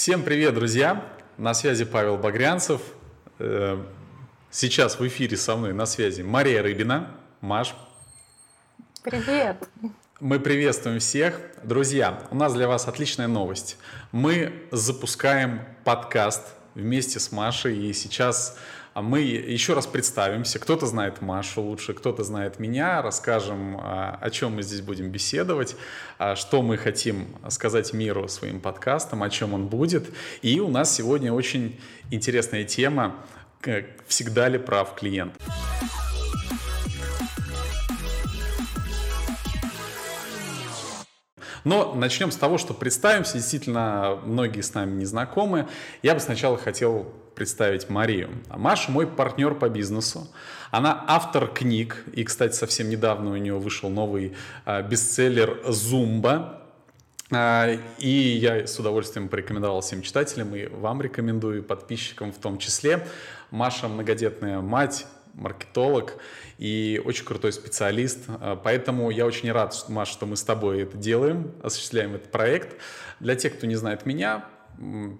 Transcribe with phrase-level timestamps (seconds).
[0.00, 1.04] Всем привет, друзья!
[1.36, 2.80] На связи Павел Багрянцев.
[3.38, 3.84] Э,
[4.50, 7.10] сейчас в эфире со мной на связи Мария Рыбина.
[7.42, 7.74] Маш.
[9.02, 9.68] Привет!
[10.18, 11.38] Мы приветствуем всех.
[11.64, 13.76] Друзья, у нас для вас отличная новость.
[14.10, 18.56] Мы запускаем подкаст вместе с Машей, и сейчас
[18.94, 20.58] мы еще раз представимся.
[20.58, 23.02] Кто-то знает Машу лучше, кто-то знает меня.
[23.02, 25.76] Расскажем, а, о чем мы здесь будем беседовать,
[26.18, 30.10] а, что мы хотим сказать миру своим подкастом, о чем он будет.
[30.42, 33.14] И у нас сегодня очень интересная тема
[34.08, 35.34] «Всегда ли прав клиент?».
[41.64, 43.34] Но начнем с того, что представимся.
[43.34, 45.68] Действительно, многие с нами не знакомы.
[46.02, 48.28] Я бы сначала хотел представить Марию.
[48.50, 50.28] Маша мой партнер по бизнесу.
[50.70, 54.34] Она автор книг, и, кстати, совсем недавно у нее вышел новый
[54.66, 56.60] а, бестселлер «Зумба»,
[57.30, 63.06] а, и я с удовольствием порекомендовал всем читателям, и вам рекомендую, подписчикам в том числе.
[63.50, 66.16] Маша многодетная мать, маркетолог
[66.58, 68.18] и очень крутой специалист.
[68.28, 72.76] А, поэтому я очень рад, Маш, что мы с тобой это делаем, осуществляем этот проект.
[73.18, 74.44] Для тех, кто не знает меня,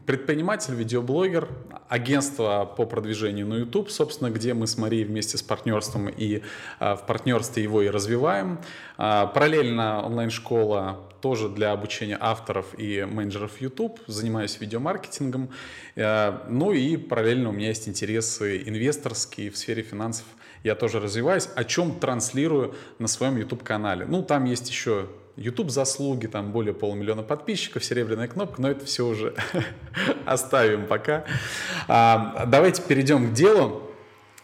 [0.07, 1.49] предприниматель, видеоблогер,
[1.89, 6.43] агентство по продвижению на YouTube, собственно, где мы с Марией вместе с партнерством и
[6.79, 8.59] а, в партнерстве его и развиваем.
[8.97, 15.51] А, параллельно онлайн-школа тоже для обучения авторов и менеджеров YouTube, занимаюсь видеомаркетингом.
[15.95, 20.25] А, ну и параллельно у меня есть интересы инвесторские в сфере финансов.
[20.65, 24.07] Я тоже развиваюсь, о чем транслирую на своем YouTube-канале.
[24.07, 29.07] Ну, там есть еще YouTube заслуги, там более полумиллиона подписчиков, серебряная кнопка, но это все
[29.07, 29.35] уже
[30.27, 31.25] оставим пока.
[31.89, 33.90] А, давайте перейдем к делу.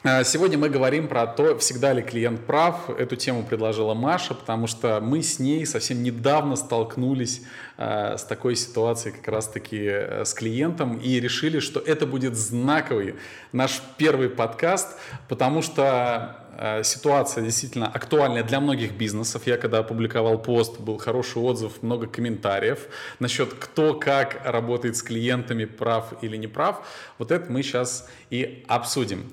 [0.09, 2.91] А, сегодня мы говорим про то, всегда ли клиент прав.
[2.91, 7.43] Эту тему предложила Маша, потому что мы с ней совсем недавно столкнулись
[7.77, 13.17] э, с такой ситуацией как раз-таки э, с клиентом и решили, что это будет знаковый
[13.51, 14.97] наш первый подкаст,
[15.27, 19.47] потому что Э, ситуация действительно актуальная для многих бизнесов.
[19.47, 22.87] Я когда опубликовал пост, был хороший отзыв, много комментариев
[23.19, 26.87] насчет кто как работает с клиентами, прав или не прав.
[27.19, 29.31] Вот это мы сейчас и обсудим.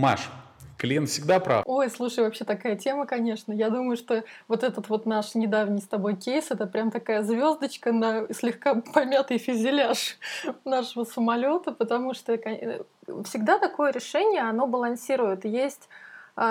[0.00, 0.30] Маш,
[0.78, 1.62] клиент всегда прав.
[1.66, 3.52] Ой, слушай, вообще такая тема, конечно.
[3.52, 7.92] Я думаю, что вот этот вот наш недавний с тобой кейс, это прям такая звездочка
[7.92, 10.16] на слегка помятый фюзеляж
[10.64, 12.82] нашего самолета, потому что э,
[13.26, 15.44] всегда такое решение, оно балансирует.
[15.44, 15.90] Есть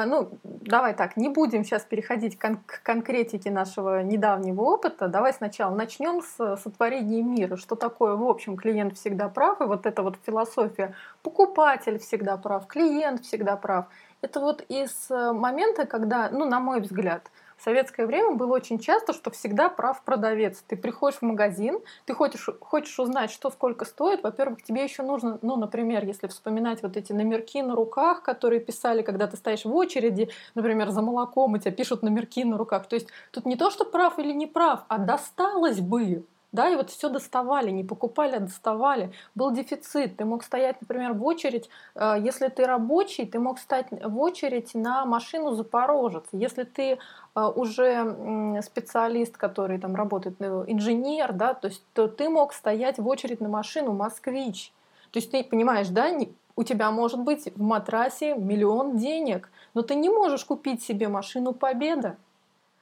[0.05, 5.07] ну, давай так, не будем сейчас переходить к, к конкретике нашего недавнего опыта.
[5.07, 7.55] Давай сначала начнем с сотворения мира.
[7.55, 12.67] Что такое, в общем, клиент всегда прав, и вот эта вот философия покупатель всегда прав,
[12.67, 13.87] клиент всегда прав.
[14.21, 18.79] Это вот из э, момента, когда, ну, на мой взгляд, в советское время было очень
[18.79, 20.63] часто, что всегда прав продавец.
[20.65, 24.23] Ты приходишь в магазин, ты хочешь, хочешь узнать, что сколько стоит.
[24.23, 29.01] Во-первых, тебе еще нужно, ну, например, если вспоминать вот эти номерки на руках, которые писали,
[29.01, 32.87] когда ты стоишь в очереди, например, за молоком, и тебе пишут номерки на руках.
[32.87, 36.23] То есть тут не то, что прав или не прав, а досталось бы.
[36.51, 39.11] Да, и вот все доставали, не покупали, а доставали.
[39.35, 40.17] Был дефицит.
[40.17, 41.69] Ты мог стоять, например, в очередь.
[41.93, 46.25] Э, если ты рабочий, ты мог стать в очередь на машину Запорожец.
[46.31, 46.97] Если ты
[47.35, 52.97] э, уже специалист, который там работает, э, инженер, да, то есть то ты мог стоять
[52.97, 54.73] в очередь на машину Москвич.
[55.11, 56.11] То есть ты понимаешь, да,
[56.55, 61.53] у тебя может быть в матрасе миллион денег, но ты не можешь купить себе машину
[61.53, 62.17] Победа,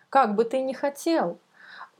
[0.10, 1.38] как бы ты ни хотел.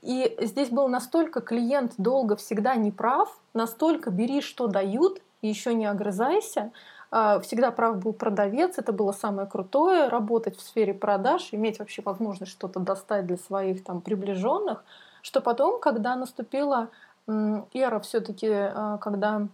[0.02, 5.74] И здесь был настолько клиент долго всегда не прав, настолько бери, что дают, и еще
[5.74, 6.72] не огрызайся.
[7.10, 12.02] А, всегда прав был продавец, это было самое крутое, работать в сфере продаж, иметь вообще
[12.02, 14.84] возможность что-то достать для своих там приближенных,
[15.22, 16.88] что потом, когда наступила
[17.26, 19.48] эра все-таки, а, когда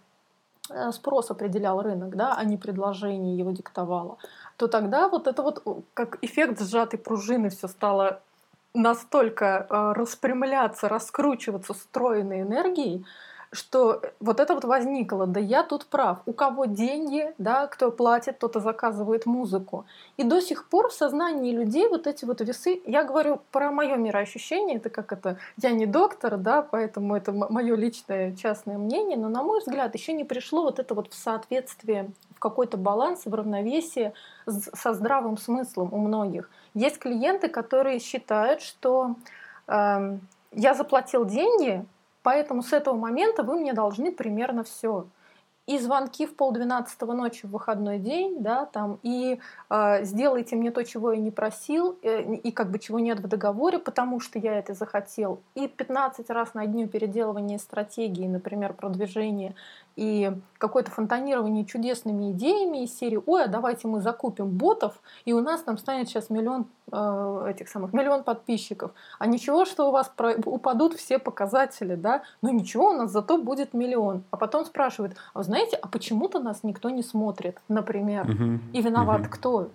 [0.71, 4.19] э, спрос определял рынок, да, а не предложение его диктовало,
[4.57, 5.63] то тогда вот это вот
[5.95, 8.21] как эффект сжатой пружины все стало
[8.75, 13.07] настолько э, распрямляться, раскручиваться стройной энергией,
[13.55, 18.39] что вот это вот возникло, да я тут прав, у кого деньги, да, кто платит,
[18.39, 19.87] тот и заказывает музыку.
[20.17, 23.97] И до сих пор в сознании людей вот эти вот весы, я говорю про мое
[23.97, 29.29] мироощущение, это как это, я не доктор, да, поэтому это мое личное частное мнение, но
[29.29, 33.35] на мой взгляд еще не пришло вот это вот в соответствие, в какой-то баланс, в
[33.35, 34.13] равновесие
[34.47, 36.51] со здравым смыслом у многих.
[36.75, 39.15] Есть клиенты, которые считают, что
[39.69, 40.19] э,
[40.53, 41.85] я заплатил деньги,
[42.25, 45.07] поэтому с этого момента вы мне должны примерно все.
[45.67, 49.41] и звонки в полдвенадцатого ночи в выходной день, да, там, и
[49.71, 53.29] э, сделайте мне то, чего я не просил, э, и как бы чего нет в
[53.29, 59.55] договоре, потому что я это захотел, и 15 раз на дню переделывания стратегии, например, продвижения,
[59.97, 65.41] и какое-то фонтанирование чудесными идеями из серии «Ой, а давайте мы закупим ботов, и у
[65.41, 68.93] нас там станет сейчас миллион э, этих самых, миллион подписчиков».
[69.19, 72.23] А ничего, что у вас про, упадут все показатели, да?
[72.43, 74.25] Ну ничего, у нас зато будет миллион.
[74.31, 78.27] А потом спрашивают, а вы знаете, а почему-то нас никто не смотрит, например.
[78.27, 78.59] Uh-huh.
[78.73, 79.29] И виноват uh-huh.
[79.29, 79.69] кто?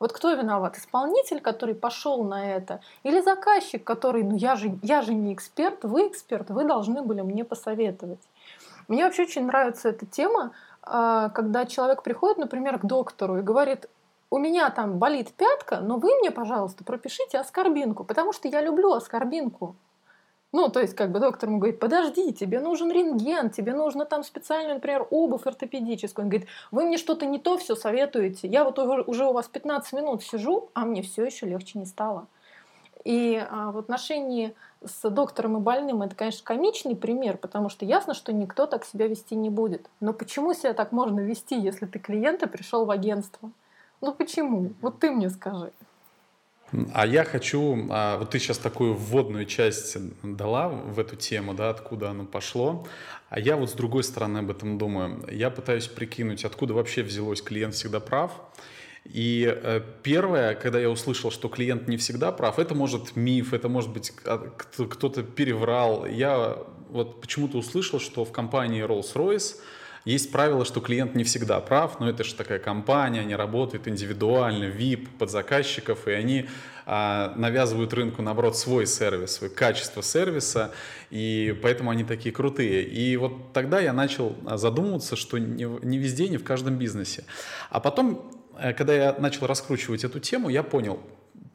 [0.00, 0.76] Вот кто виноват?
[0.76, 5.84] Исполнитель, который пошел на это, или заказчик, который, ну я же, я же не эксперт,
[5.84, 8.20] вы эксперт, вы должны были мне посоветовать.
[8.86, 10.52] Мне вообще очень нравится эта тема,
[10.82, 13.88] а, когда человек приходит, например, к доктору и говорит,
[14.30, 18.92] у меня там болит пятка, но вы мне, пожалуйста, пропишите аскорбинку, потому что я люблю
[18.92, 19.74] аскорбинку.
[20.50, 24.22] Ну, то есть, как бы доктор ему говорит, подожди, тебе нужен рентген, тебе нужно там
[24.24, 26.24] специальную, например, обувь ортопедическую.
[26.24, 28.48] Он говорит, вы мне что-то не то все советуете.
[28.48, 32.28] Я вот уже у вас 15 минут сижу, а мне все еще легче не стало.
[33.04, 38.14] И а, в отношении с доктором и больным это, конечно, комичный пример, потому что ясно,
[38.14, 39.88] что никто так себя вести не будет.
[40.00, 43.50] Но почему себя так можно вести, если ты клиент и пришел в агентство?
[44.00, 44.72] Ну почему?
[44.80, 45.72] Вот ты мне скажи.
[46.92, 51.70] А я хочу, а, вот ты сейчас такую вводную часть дала в эту тему, да,
[51.70, 52.86] откуда оно пошло,
[53.30, 55.24] а я вот с другой стороны об этом думаю.
[55.30, 58.32] Я пытаюсь прикинуть, откуда вообще взялось клиент всегда прав.
[59.04, 63.68] И э, первое, когда я услышал, что клиент не всегда прав, это может миф, это
[63.68, 66.04] может быть а, кто-то переврал.
[66.04, 66.58] Я
[66.90, 69.56] вот почему-то услышал, что в компании Rolls-Royce
[70.12, 74.64] есть правило, что клиент не всегда прав, но это же такая компания, они работают индивидуально,
[74.64, 76.48] VIP, под заказчиков, и они
[76.86, 80.72] а, навязывают рынку, наоборот, свой сервис, свое качество сервиса,
[81.10, 82.84] и поэтому они такие крутые.
[82.84, 87.24] И вот тогда я начал задумываться, что не, не везде, не в каждом бизнесе.
[87.70, 91.00] А потом Э, когда я начал раскручивать эту тему, я понял,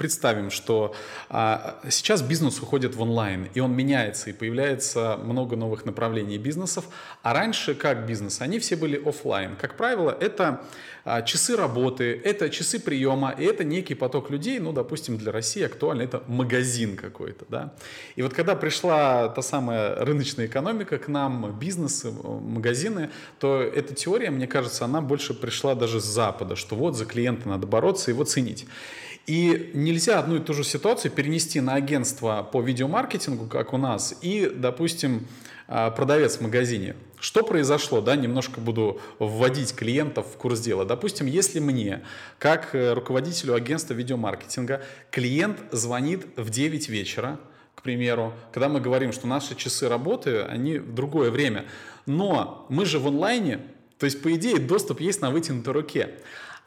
[0.03, 0.93] представим, что
[1.29, 6.83] а, сейчас бизнес уходит в онлайн, и он меняется, и появляется много новых направлений бизнесов.
[7.21, 8.41] А раньше как бизнес?
[8.41, 9.55] Они все были офлайн.
[9.55, 10.59] Как правило, это
[11.05, 15.63] а, часы работы, это часы приема, и это некий поток людей, ну, допустим, для России
[15.63, 17.73] актуально, это магазин какой-то, да.
[18.17, 23.09] И вот когда пришла та самая рыночная экономика к нам, бизнесы, магазины,
[23.39, 27.47] то эта теория, мне кажется, она больше пришла даже с Запада, что вот за клиента
[27.47, 28.65] надо бороться, его ценить.
[29.25, 34.17] И нельзя одну и ту же ситуацию перенести на агентство по видеомаркетингу, как у нас,
[34.21, 35.25] и, допустим,
[35.67, 36.95] а, продавец в магазине.
[37.21, 40.83] Что произошло, да, немножко буду вводить клиентов в курс дела.
[40.83, 42.03] Допустим, если мне,
[42.37, 47.39] как э, руководителю агентства видеомаркетинга, клиент звонит в 9 вечера,
[47.75, 51.65] к примеру, когда мы говорим, что наши часы работы, они в другое время,
[52.05, 53.61] но мы же в онлайне,
[53.99, 56.15] то есть, по идее, доступ есть на вытянутой руке.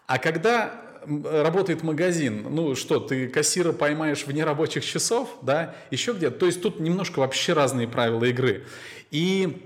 [0.06, 0.85] А когда
[1.24, 6.38] работает магазин, ну что, ты кассира поймаешь вне рабочих часов, да, еще где-то.
[6.38, 8.64] То есть тут немножко вообще разные правила игры.
[9.10, 9.62] И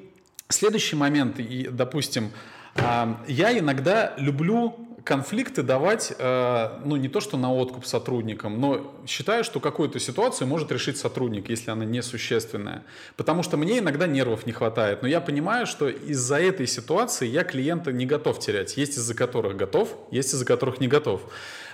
[0.48, 2.30] следующий момент, и, допустим,
[2.76, 8.94] а, я иногда люблю конфликты давать, э, ну, не то что на откуп сотрудникам, но
[9.06, 12.84] считаю, что какую-то ситуацию может решить сотрудник, если она несущественная.
[13.16, 17.44] Потому что мне иногда нервов не хватает, но я понимаю, что из-за этой ситуации я
[17.44, 18.76] клиента не готов терять.
[18.76, 21.22] Есть из-за которых готов, есть из-за которых не готов.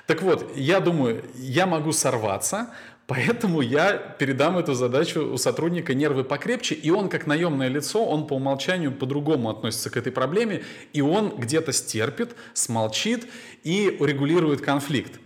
[0.06, 2.68] Так вот, я думаю, я могу сорваться,
[3.06, 8.26] Поэтому я передам эту задачу у сотрудника нервы покрепче, и он как наемное лицо, он
[8.26, 13.28] по умолчанию по-другому относится к этой проблеме, и он где-то стерпит, смолчит
[13.62, 15.20] и урегулирует конфликт.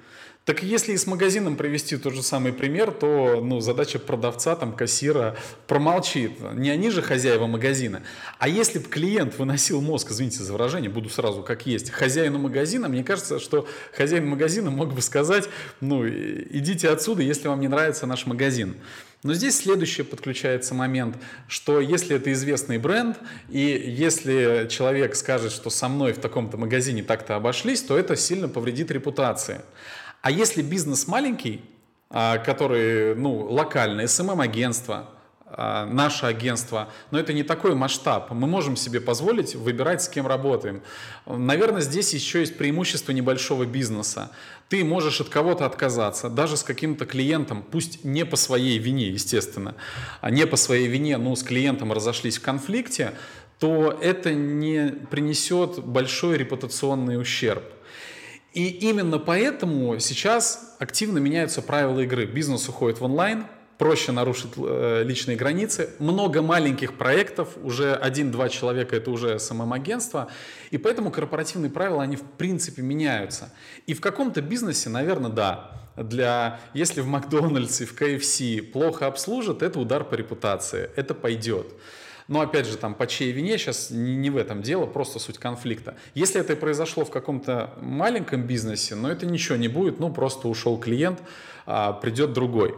[0.50, 4.72] Так если и с магазином привести тот же самый пример, то ну, задача продавца, там,
[4.72, 5.36] кассира
[5.68, 6.40] промолчит.
[6.54, 8.02] Не они же хозяева магазина.
[8.40, 12.88] А если бы клиент выносил мозг, извините за выражение, буду сразу как есть, хозяину магазина,
[12.88, 15.48] мне кажется, что хозяин магазина мог бы сказать,
[15.80, 18.74] ну, идите отсюда, если вам не нравится наш магазин.
[19.22, 21.16] Но здесь следующий подключается момент,
[21.46, 23.18] что если это известный бренд,
[23.50, 28.48] и если человек скажет, что со мной в таком-то магазине так-то обошлись, то это сильно
[28.48, 29.60] повредит репутации.
[30.22, 31.62] А если бизнес маленький,
[32.10, 35.10] а, который, ну, локальный, СММ-агентство,
[35.52, 38.30] а, наше агентство, но это не такой масштаб.
[38.30, 40.82] Мы можем себе позволить выбирать, с кем работаем.
[41.26, 44.30] Наверное, здесь еще есть преимущество небольшого бизнеса.
[44.68, 49.74] Ты можешь от кого-то отказаться, даже с каким-то клиентом, пусть не по своей вине, естественно,
[50.20, 53.14] а не по своей вине, но с клиентом разошлись в конфликте,
[53.58, 57.64] то это не принесет большой репутационный ущерб.
[58.52, 62.26] И именно поэтому сейчас активно меняются правила игры.
[62.26, 63.46] Бизнес уходит в онлайн,
[63.78, 65.90] проще нарушить э, личные границы.
[66.00, 70.28] Много маленьких проектов, уже один-два человека это уже СММ-агентство,
[70.70, 73.52] и поэтому корпоративные правила, они в принципе меняются.
[73.86, 78.40] И в каком-то бизнесе, наверное, да, для, если в Макдональдсе, в КФС
[78.72, 81.72] плохо обслужат, это удар по репутации, это пойдет.
[82.30, 85.96] Но опять же, там по чьей вине сейчас не, в этом дело, просто суть конфликта.
[86.14, 90.78] Если это произошло в каком-то маленьком бизнесе, но это ничего не будет, ну просто ушел
[90.78, 91.20] клиент,
[91.66, 92.76] а, придет другой.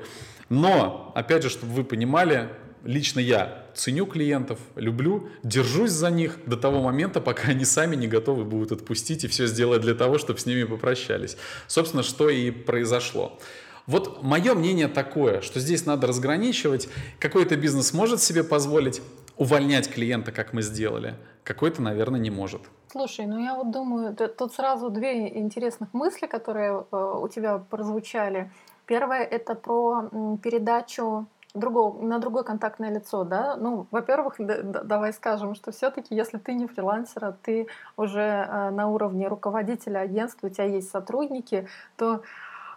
[0.48, 2.48] Но, опять же, чтобы вы понимали,
[2.82, 8.08] лично я ценю клиентов, люблю, держусь за них до того момента, пока они сами не
[8.08, 11.36] готовы будут отпустить и все сделать для того, чтобы с ними попрощались.
[11.66, 13.38] Собственно, что и произошло.
[13.86, 16.88] Вот мое мнение такое, что здесь надо разграничивать.
[17.18, 19.02] Какой-то бизнес может себе позволить
[19.36, 22.62] увольнять клиента, как мы сделали, какой-то, наверное, не может.
[22.90, 28.50] Слушай, ну я вот думаю, тут сразу две интересных мысли, которые э, у тебя прозвучали.
[28.86, 30.10] Первое это про
[30.42, 36.14] передачу другого, на другое контактное лицо, да, ну, во-первых, да, да, давай скажем, что все-таки,
[36.14, 40.90] если ты не фрилансер, а ты уже э, на уровне руководителя агентства, у тебя есть
[40.90, 42.22] сотрудники, то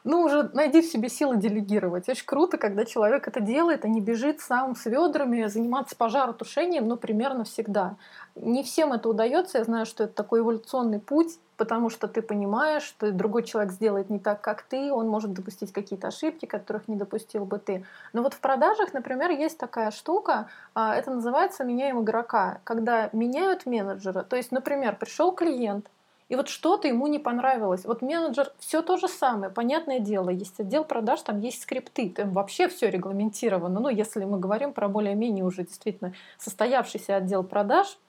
[0.06, 2.08] ну, уже найди в себе силы делегировать.
[2.08, 6.96] Очень круто, когда человек это делает, а не бежит сам с ведрами заниматься пожаротушением, но
[6.96, 7.98] примерно всегда.
[8.36, 12.84] Не всем это удается, я знаю, что это такой эволюционный путь, потому что ты понимаешь,
[12.84, 16.96] что другой человек сделает не так, как ты, он может допустить какие-то ошибки, которых не
[16.96, 17.84] допустил бы ты.
[18.14, 23.66] Но вот в продажах, например, есть такая штука, а, это называется меняем игрока, когда меняют
[23.66, 24.22] менеджера.
[24.22, 25.90] То есть, например, пришел клиент,
[26.28, 27.86] и вот что-то ему не понравилось.
[27.86, 32.32] Вот менеджер все то же самое, понятное дело, есть отдел продаж, там есть скрипты, там
[32.34, 33.80] вообще все регламентировано.
[33.80, 38.00] Ну, если мы говорим про более-менее уже действительно состоявшийся отдел продаж,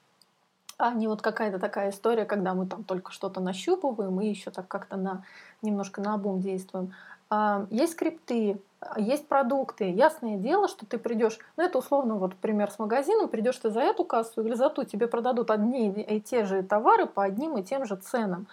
[0.78, 4.68] а не вот какая-то такая история, когда мы там только что-то нащупываем и еще так
[4.68, 5.24] как-то на,
[5.62, 6.94] немножко на обум действуем.
[7.30, 8.60] А, есть скрипты,
[8.96, 9.90] есть продукты.
[9.90, 13.80] Ясное дело, что ты придешь, ну это условно вот пример с магазином, придешь ты за
[13.80, 17.62] эту кассу или за ту, тебе продадут одни и те же товары по одним и
[17.62, 18.46] тем же ценам.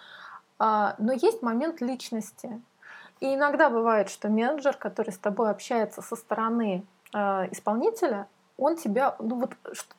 [0.59, 2.61] А, но есть момент личности.
[3.19, 8.27] И иногда бывает, что менеджер, который с тобой общается со стороны а, исполнителя,
[8.63, 9.51] он тебя, ну вот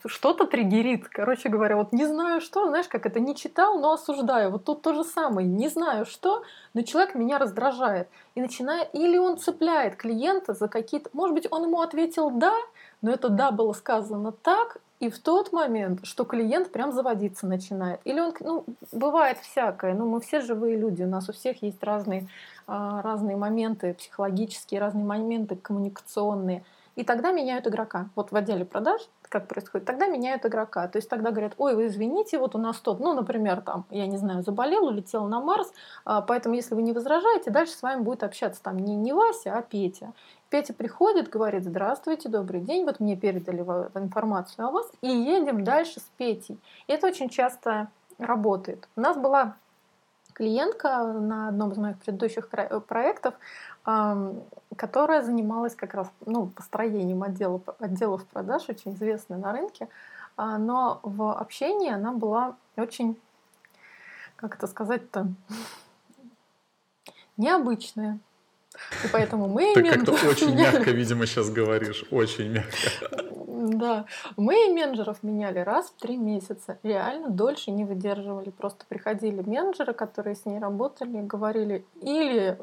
[0.06, 1.08] что-то триггерит.
[1.08, 4.50] Короче говоря, вот не знаю что, знаешь, как это не читал, но осуждаю.
[4.50, 6.42] Вот тут то же самое, не знаю что,
[6.72, 8.08] но человек меня раздражает.
[8.34, 12.54] И начинает, или он цепляет клиента за какие-то, может быть, он ему ответил «да»,
[13.02, 18.00] но это «да» было сказано так, и в тот момент, что клиент прям заводиться начинает.
[18.04, 21.82] Или он, ну, бывает всякое, ну, мы все живые люди, у нас у всех есть
[21.82, 22.28] разные,
[22.66, 26.64] а, разные моменты психологические, разные моменты коммуникационные–
[26.96, 28.08] и тогда меняют игрока.
[28.14, 30.86] Вот в отделе продаж как происходит, тогда меняют игрока.
[30.86, 34.06] То есть тогда говорят, ой, вы извините, вот у нас тот, ну, например, там, я
[34.06, 35.72] не знаю, заболел, улетел на Марс,
[36.04, 39.56] а, поэтому если вы не возражаете, дальше с вами будет общаться там не, не Вася,
[39.56, 40.12] а Петя.
[40.50, 43.62] Петя приходит, говорит, здравствуйте, добрый день, вот мне передали
[43.96, 46.60] информацию о вас, и едем дальше с Петей.
[46.86, 48.88] И это очень часто работает.
[48.94, 49.56] У нас была
[50.34, 53.34] клиентка на одном из моих предыдущих проектов,
[53.84, 59.88] которая занималась как раз ну, построением отдела, отделов продаж, очень известная на рынке.
[60.36, 63.16] А, но в общении она была очень,
[64.36, 65.28] как это сказать-то,
[67.36, 68.18] необычная.
[69.04, 72.04] И поэтому мы Ты как-то очень мягко, видимо, сейчас говоришь.
[72.10, 73.23] Очень мягко.
[73.78, 74.06] Да.
[74.36, 76.78] Мы менеджеров меняли раз в три месяца.
[76.82, 78.50] Реально дольше не выдерживали.
[78.50, 82.58] Просто приходили менеджеры, которые с ней работали, говорили, или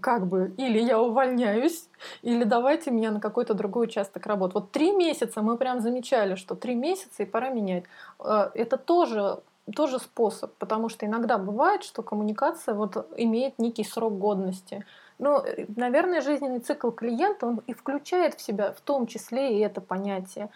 [0.00, 1.88] как бы или я увольняюсь,
[2.22, 4.54] или давайте меня на какой-то другой участок работы.
[4.54, 7.84] Вот три месяца мы прям замечали, что три месяца и пора менять.
[8.18, 9.38] Э, это тоже
[9.74, 14.84] тоже способ, потому что иногда бывает, что коммуникация вот имеет некий срок годности.
[15.22, 19.60] Но, э, наверное, жизненный цикл клиента он и включает в себя в том числе и
[19.60, 20.50] это понятие.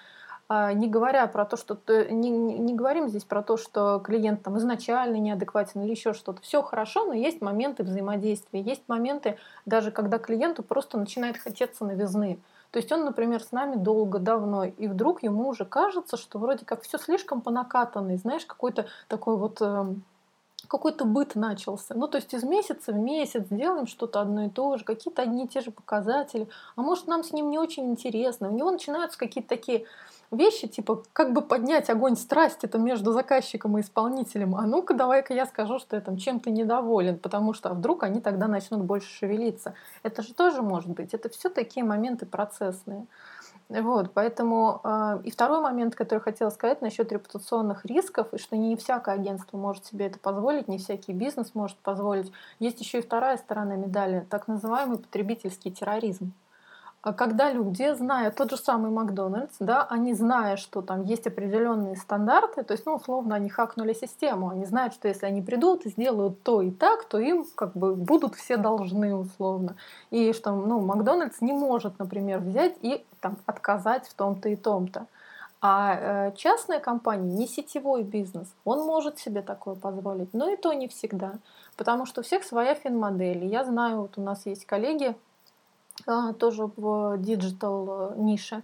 [0.49, 1.79] А, не говоря про то, что
[2.11, 6.43] не, не говорим здесь про то, что клиент там изначально неадекватен или еще что-то.
[6.43, 12.41] Все хорошо, но есть моменты взаимодействия, есть моменты, даже когда клиенту просто начинает хотеться новизны.
[12.73, 16.65] То есть он, например, с нами долго, давно, и вдруг ему уже кажется, что вроде
[16.65, 20.03] как все слишком по накатанной, знаешь, какой-то такой вот эм,
[20.69, 21.95] какой-то быт начался.
[21.95, 25.45] Ну, то есть из месяца в месяц делаем что-то одно и то же, какие-то одни
[25.45, 26.49] и те же показатели.
[26.77, 28.51] А может, нам с ним не очень интересно.
[28.51, 29.87] У него начинаются какие-то такие
[30.31, 34.57] вещи, типа, как бы поднять огонь страсти это между заказчиком и исполнителем.
[34.57, 38.21] А ну-ка, давай-ка я скажу, что я там чем-то недоволен, потому что а вдруг они
[38.21, 39.75] тогда начнут больше шевелиться.
[40.03, 41.15] Это же тоже может быть.
[41.15, 43.07] Это все такие моменты процессные.
[43.69, 48.77] Вот, поэтому э, и второй момент, который хотела сказать насчет репутационных рисков, и что не
[48.77, 52.31] всякое агентство может себе это позволить, не всякий бизнес может позволить.
[52.61, 56.33] Есть еще и вторая сторона медали, так называемый потребительский терроризм.
[57.07, 61.95] А когда люди, зная тот же самый Макдональдс, да, они зная, что там есть определенные
[61.95, 65.91] стандарты, то есть, ну, условно, они хакнули систему, они знают, что если они придут и
[65.91, 69.77] сделают то и так, то им как бы будут все должны условно.
[70.11, 75.07] И что, ну, Макдональдс не может, например, взять и там отказать в том-то и том-то.
[75.61, 80.73] А э, частная компания не сетевой бизнес, он может себе такое позволить, но и то
[80.73, 81.35] не всегда,
[81.77, 83.45] потому что у всех своя финмодель.
[83.45, 85.15] Я знаю, вот у нас есть коллеги,
[86.39, 88.63] тоже в digital э, нише,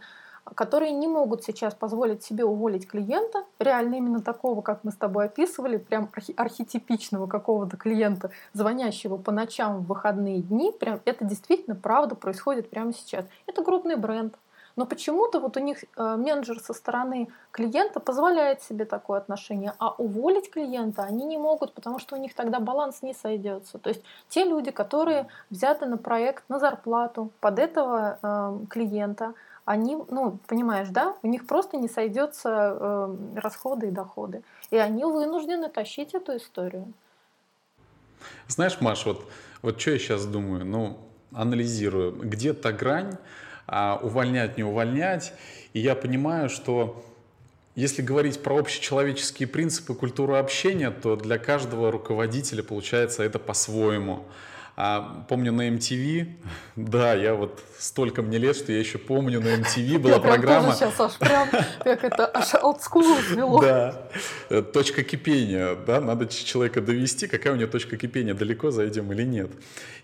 [0.55, 5.27] которые не могут сейчас позволить себе уволить клиента, реально именно такого, как мы с тобой
[5.27, 12.15] описывали, прям архетипичного какого-то клиента, звонящего по ночам в выходные дни, прям это действительно правда
[12.15, 13.25] происходит прямо сейчас.
[13.47, 14.35] Это крупный бренд,
[14.76, 19.91] но почему-то вот у них э, менеджер со стороны клиента позволяет себе такое отношение, а
[19.99, 23.79] уволить клиента они не могут, потому что у них тогда баланс не сойдется.
[23.79, 29.97] То есть те люди, которые взяты на проект на зарплату под этого э, клиента, они,
[30.11, 34.43] ну, понимаешь, да, у них просто не сойдется э, расходы и доходы.
[34.71, 36.93] И они вынуждены тащить эту историю.
[38.49, 39.25] Знаешь, Маш, вот,
[39.62, 40.99] вот что я сейчас думаю, ну,
[41.33, 43.17] анализирую, где то грань,
[43.75, 45.33] а, увольнять, не увольнять.
[45.73, 47.02] И я понимаю, что
[47.75, 54.26] если говорить про общечеловеческие принципы культуры общения, то для каждого руководителя получается это по-своему.
[54.75, 56.29] А, помню на MTV,
[56.76, 60.75] да, я вот столько мне лет, что я еще помню, на MTV была я программа...
[60.75, 61.49] сейчас аж прям,
[61.85, 63.02] как это, аж олдскул.
[63.61, 64.09] Да,
[64.49, 69.25] э, точка кипения, да, надо человека довести, какая у него точка кипения, далеко зайдем или
[69.25, 69.50] нет.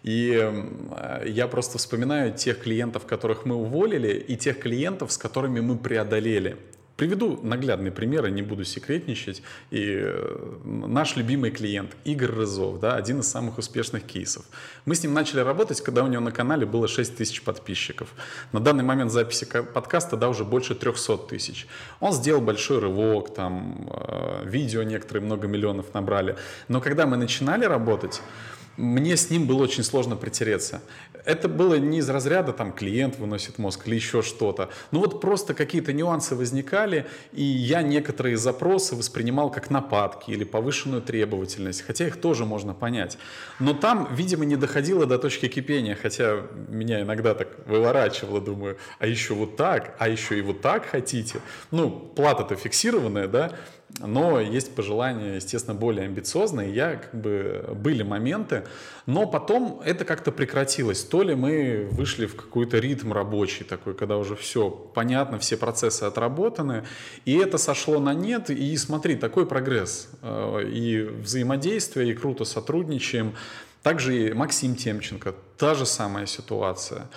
[0.03, 5.61] И э, я просто вспоминаю тех клиентов, которых мы уволили, и тех клиентов, с которыми
[5.61, 6.57] мы преодолели.
[6.99, 9.41] Приведу наглядный пример, не буду секретничать.
[9.71, 14.45] И э, наш любимый клиент Игорь Рызов, да, один из самых успешных кейсов.
[14.85, 18.09] Мы с ним начали работать, когда у него на канале было 6 тысяч подписчиков.
[18.51, 21.69] На данный момент записи подкаста да, уже больше 300 тысяч.
[22.01, 26.37] Он сделал большой рывок, там, э, видео некоторые много миллионов набрали.
[26.67, 28.21] Но когда мы начинали работать,
[28.79, 30.81] мне с ним было очень сложно притереться.
[31.25, 34.71] Это было не из разряда там клиент выносит мозг или еще что-то.
[34.93, 41.03] Ну вот просто какие-то нюансы возникали, и я некоторые запросы воспринимал как нападки или повышенную
[41.03, 43.19] требовательность, хотя их тоже можно понять.
[43.59, 49.07] Но там, видимо, не доходило до точки кипения, хотя меня иногда так выворачивало, думаю, а
[49.09, 51.41] еще вот так, а еще и вот так хотите.
[51.73, 53.53] Ну, плата-то фиксированная, да,
[54.01, 56.73] но есть пожелания, естественно, более амбициозные.
[56.73, 58.65] Я, как бы, были моменты,
[59.07, 61.03] но потом это как-то прекратилось.
[61.03, 66.05] То ли мы вышли в какой-то ритм рабочий такой, когда уже все понятно, все процессы
[66.05, 66.85] отработаны,
[67.25, 68.51] и это сошло на нет.
[68.51, 73.35] И смотри, такой прогресс э, и взаимодействие, и круто сотрудничаем.
[73.83, 77.09] Также и Максим Темченко, та же самая ситуация.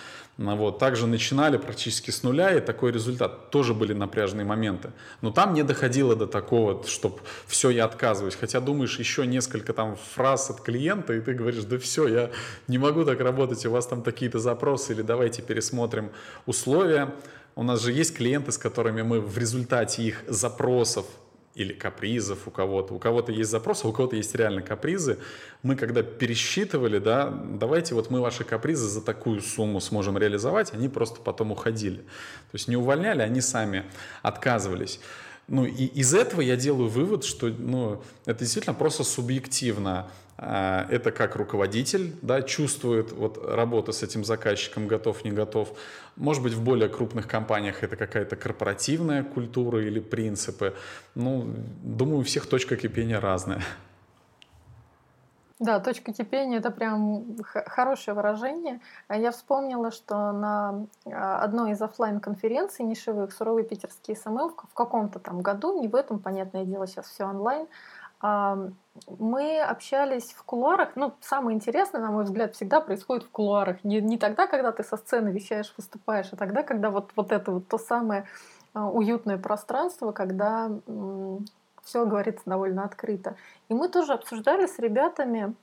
[0.42, 0.80] Ну вот.
[0.80, 3.52] Также начинали практически с нуля, и такой результат.
[3.52, 4.92] Тоже были напряженные моменты.
[5.22, 8.36] Но там не доходило до такого, чтобы все, я отказываюсь.
[8.36, 12.32] Хотя думаешь еще несколько там фраз от клиента, и ты говоришь, да все, я
[12.68, 16.10] не могу так работать, у вас там такие-то запросы, или давайте пересмотрим
[16.48, 17.14] условия.
[17.54, 21.06] У нас же есть клиенты, с которыми мы в результате их запросов
[21.54, 22.94] или капризов у кого-то.
[22.94, 25.20] У кого-то есть запросы, у кого-то есть реально капризы.
[25.64, 30.88] Мы когда пересчитывали, да, давайте вот мы ваши капризы за такую сумму сможем реализовать, они
[30.88, 31.98] просто потом уходили.
[31.98, 33.84] То есть не увольняли, они сами
[34.22, 35.00] отказывались.
[35.48, 40.10] Ну и из этого я делаю вывод, что ну, это действительно просто субъективно.
[40.44, 45.78] А, это как руководитель да, чувствует вот, работу с этим заказчиком, готов, не готов.
[46.16, 50.74] Может быть, в более крупных компаниях это какая-то корпоративная культура или принципы.
[51.14, 51.46] Ну,
[51.84, 53.62] думаю, у всех точка кипения разная.
[55.60, 58.82] Да, точка кипения это прям хорошее выражение.
[59.08, 64.74] А я вспомнила, что на а, одной из офлайн конференций нишевых суровый питерский SMM в
[64.74, 67.68] каком-то там году, не в этом, понятное дело, сейчас все онлайн,
[68.22, 70.96] мы общались в кулуарах.
[70.96, 73.84] Ну, самое интересное, на мой взгляд, всегда происходит в кулуарах.
[73.84, 77.52] Не, не тогда, когда ты со сцены вещаешь, выступаешь, а тогда, когда вот, вот это
[77.52, 78.28] вот то самое
[78.74, 80.70] а, уютное пространство, когда
[81.84, 83.36] все говорится довольно открыто.
[83.70, 85.56] И мы тоже обсуждали с ребятами,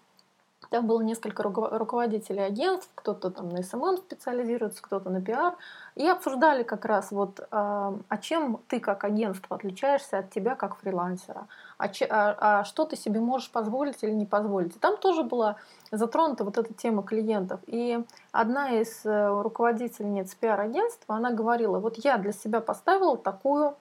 [0.70, 5.54] там было несколько руководителей агентств, кто-то там на SMM специализируется, кто-то на пиар,
[5.94, 10.76] и обсуждали как раз вот, а, а чем ты как агентство отличаешься от тебя как
[10.76, 11.46] фрилансера,
[11.78, 14.78] а, че, а, а что ты себе можешь позволить или не позволить.
[14.80, 15.56] Там тоже была
[15.90, 17.60] затронута вот эта тема клиентов.
[17.66, 23.74] И одна из э, руководительниц пиар-агентства, она говорила, вот я для себя поставила такую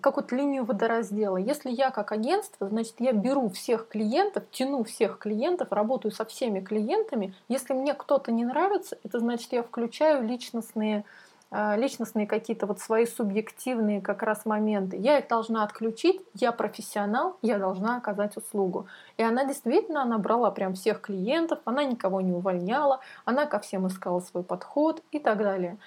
[0.00, 1.36] как вот линию водораздела.
[1.36, 6.60] Если я как агентство, значит, я беру всех клиентов, тяну всех клиентов, работаю со всеми
[6.60, 7.34] клиентами.
[7.48, 11.04] Если мне кто-то не нравится, это значит, я включаю личностные
[11.48, 14.96] а, личностные какие-то вот свои субъективные как раз моменты.
[14.96, 18.88] Я их должна отключить, я профессионал, я должна оказать услугу.
[19.16, 23.86] И она действительно, она брала прям всех клиентов, она никого не увольняла, она ко всем
[23.86, 25.78] искала свой подход и так далее.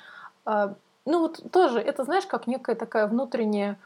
[0.45, 3.77] А, ну вот тоже, это знаешь, как некая такая внутренняя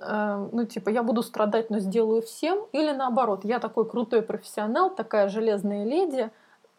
[0.00, 5.28] ну, типа, я буду страдать, но сделаю всем, или наоборот, я такой крутой профессионал, такая
[5.28, 6.30] железная леди,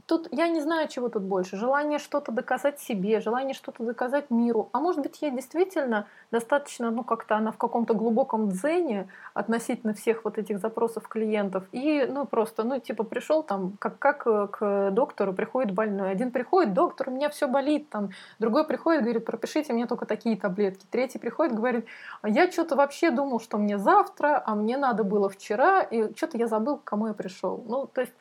[0.06, 1.58] Тут я не знаю, чего тут больше.
[1.58, 4.70] Желание что-то доказать себе, желание что-то доказать миру.
[4.72, 10.24] А может быть, я действительно достаточно, ну, как-то она в каком-то глубоком дзене относительно всех
[10.24, 11.66] вот этих запросов клиентов.
[11.72, 16.12] И, ну, просто, ну, типа, пришел там, как, как э, к доктору приходит больной.
[16.12, 17.90] Один приходит, доктор, у меня все болит.
[17.90, 18.10] Там,
[18.40, 20.86] другой приходит, говорит, пропишите мне только такие таблетки.
[20.90, 21.86] Третий приходит, говорит,
[22.22, 26.38] «А я что-то вообще думал, что мне завтра, а мне надо было вчера, и что-то
[26.38, 27.64] я забыл, к кому я пришел.
[27.68, 28.14] Ну, то есть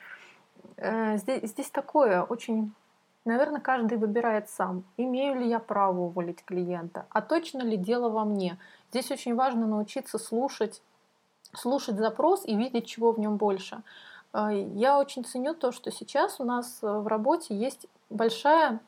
[1.16, 2.72] здесь, здесь такое очень...
[3.26, 8.24] Наверное, каждый выбирает сам, имею ли я право уволить клиента, а точно ли дело во
[8.24, 8.56] мне.
[8.90, 10.80] Здесь очень важно научиться слушать,
[11.52, 13.82] слушать запрос и видеть, чего в нем больше.
[14.32, 18.80] Э, я очень ценю то, что сейчас у нас э, в работе есть большая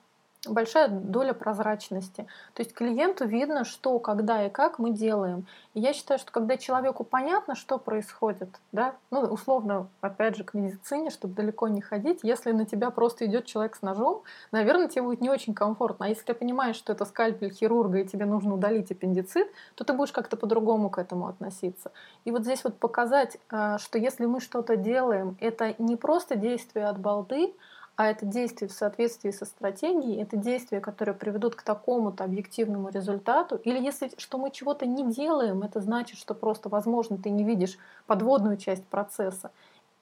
[0.46, 2.26] большая доля прозрачности.
[2.54, 5.46] То есть клиенту видно, что, когда и как мы делаем.
[5.74, 10.54] И я считаю, что когда человеку понятно, что происходит, да, ну, условно, опять же, к
[10.54, 15.02] медицине, чтобы далеко не ходить, если на тебя просто идет человек с ножом, наверное, тебе
[15.02, 16.06] будет не очень комфортно.
[16.06, 19.92] А если ты понимаешь, что это скальпель хирурга и тебе нужно удалить аппендицит, то ты
[19.92, 21.92] будешь как-то по-другому к этому относиться.
[22.24, 26.86] И вот здесь вот показать, э, что если мы что-то делаем, это не просто действие
[26.86, 27.54] от балды,
[28.02, 33.54] а это действие в соответствии со стратегией, это действия, которые приведут к такому-то объективному результату.
[33.54, 37.78] Или если что мы чего-то не делаем, это значит, что просто, возможно, ты не видишь
[38.08, 39.52] подводную часть процесса.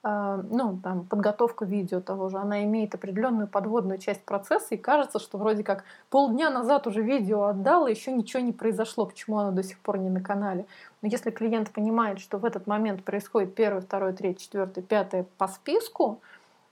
[0.01, 5.19] А, ну, там, подготовка видео того же, она имеет определенную подводную часть процесса, и кажется,
[5.19, 9.51] что вроде как полдня назад уже видео отдал, и еще ничего не произошло, почему оно
[9.51, 10.65] до сих пор не на канале.
[11.03, 15.47] Но если клиент понимает, что в этот момент происходит первое, второе, третье, четвертое, пятое по
[15.47, 16.19] списку,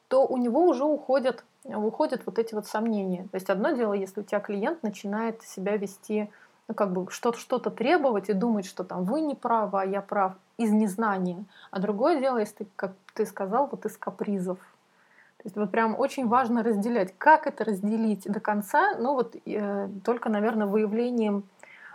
[0.09, 3.23] то у него уже уходят, уходят вот эти вот сомнения.
[3.31, 6.29] То есть одно дело, если у тебя клиент начинает себя вести,
[6.67, 10.01] ну, как бы что-то что требовать и думать, что там вы не правы, а я
[10.01, 11.45] прав, из незнания.
[11.71, 14.57] А другое дело, если как ты сказал, вот из капризов.
[15.37, 17.13] То есть вот прям очень важно разделять.
[17.17, 18.95] Как это разделить до конца?
[18.97, 21.43] Ну вот э, только, наверное, выявлением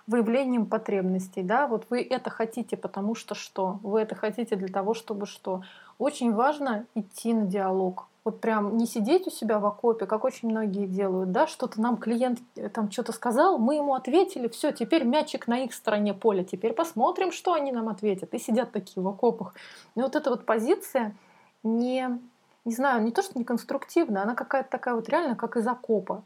[0.06, 4.94] выявлением потребностей, да, вот вы это хотите, потому что что, вы это хотите для того,
[4.94, 5.62] чтобы что.
[5.98, 10.48] Очень важно идти на диалог, вот прям не сидеть у себя в окопе, как очень
[10.48, 15.04] многие делают, да, что-то нам клиент э, там что-то сказал, мы ему ответили, все, теперь
[15.04, 18.32] мячик на их стороне поля, теперь посмотрим, что они нам ответят.
[18.32, 19.54] И сидят такие в окопах.
[19.94, 21.14] И вот эта вот позиция
[21.62, 22.18] не,
[22.64, 26.22] не знаю, не то, что не конструктивная, она какая-то такая вот реально, как из окопа.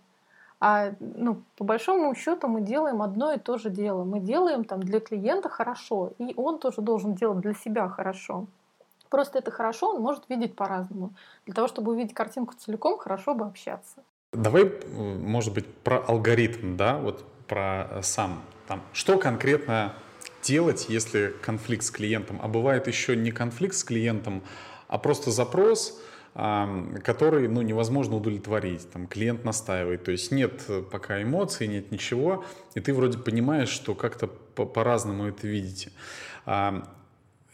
[0.61, 4.05] А ну, по большому счету мы делаем одно и то же дело.
[4.05, 8.47] Мы делаем там для клиента хорошо, и он тоже должен делать для себя хорошо.
[9.11, 11.15] Просто это хорошо, он может видеть по-разному.
[11.47, 14.03] Для того, чтобы увидеть картинку целиком, хорошо бы общаться.
[14.33, 18.83] Давай, может быть, про алгоритм, да, вот про э, сам там.
[18.93, 19.95] Что конкретно
[20.43, 22.39] делать, если конфликт с клиентом?
[22.43, 24.43] А бывает еще не конфликт с клиентом,
[24.87, 26.01] а просто запрос,
[26.35, 28.89] который ну, невозможно удовлетворить.
[28.93, 32.45] Там, клиент настаивает, то есть нет пока эмоций, нет ничего,
[32.75, 35.91] и ты вроде понимаешь, что как-то по-разному это видите.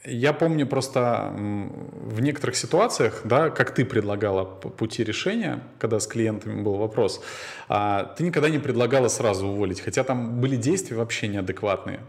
[0.06, 6.60] Я помню просто в некоторых ситуациях, да, как ты предлагала пути решения, когда с клиентами
[6.60, 7.22] был вопрос,
[7.68, 12.00] а, ты никогда не предлагала сразу уволить, хотя там были действия вообще неадекватные.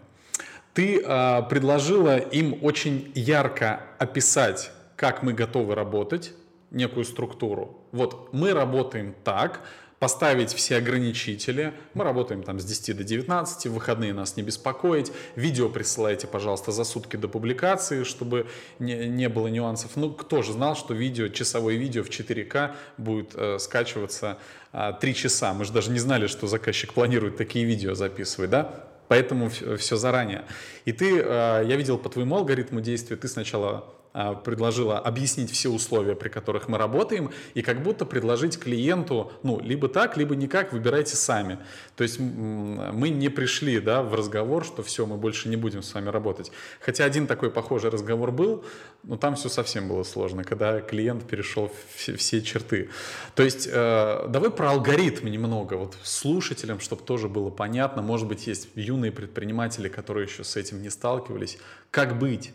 [0.74, 6.34] Ты а, предложила им очень ярко описать, как мы готовы работать,
[6.72, 7.80] некую структуру.
[7.94, 9.62] Вот мы работаем так,
[10.06, 11.74] поставить все ограничители.
[11.96, 15.12] Мы работаем там с 10 до 19, в выходные нас не беспокоить.
[15.36, 18.46] Видео присылайте, пожалуйста, за сутки до публикации, чтобы
[18.78, 19.96] не, не было нюансов.
[19.96, 24.38] Ну, кто же знал, что видео, часовое видео в 4К будет э, скачиваться
[24.74, 25.56] э, 3 часа.
[25.56, 28.86] Мы же даже не знали, что заказчик планирует такие видео записывать, да?
[29.08, 30.46] Поэтому все заранее.
[30.86, 34.05] И ты, э, я видел по твоему алгоритму действия, ты сначала а,
[34.44, 39.90] предложила объяснить все условия, при которых мы работаем, и как будто предложить клиенту, ну, либо
[39.90, 41.60] так, либо никак, выбирайте сами.
[41.96, 45.94] То есть мы не пришли, да, в разговор, что все, мы больше не будем с
[45.94, 46.52] вами работать.
[46.80, 48.64] Хотя один такой похожий разговор был,
[49.04, 52.90] но там все совсем было сложно, когда клиент перешел все, все черты.
[53.36, 58.02] То есть э, давай про алгоритм немного, вот слушателям, чтобы тоже было понятно.
[58.02, 61.58] Может быть, есть юные предприниматели, которые еще с этим не сталкивались.
[61.92, 62.54] Как быть?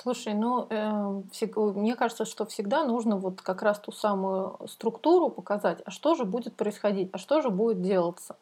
[0.00, 1.22] Слушай, ну, э,
[1.74, 6.24] мне кажется, что всегда нужно вот как раз ту самую структуру показать, а что же
[6.24, 8.36] будет происходить, а что же будет делаться.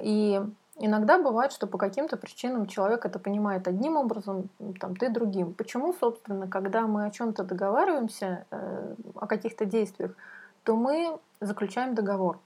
[0.00, 0.40] И
[0.76, 5.52] иногда бывает, что по каким-то причинам человек это понимает одним образом, там, ты другим.
[5.52, 10.12] Почему, собственно, когда мы о чем-то договариваемся, э, о каких-то действиях,
[10.62, 12.38] то мы заключаем договор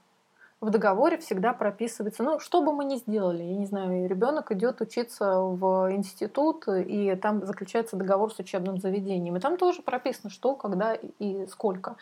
[0.65, 4.81] в договоре всегда прописывается, ну, что бы мы ни сделали, я не знаю, ребенок идет
[4.81, 10.55] учиться в институт, и там заключается договор с учебным заведением, и там тоже прописано, что,
[10.55, 11.95] когда и сколько.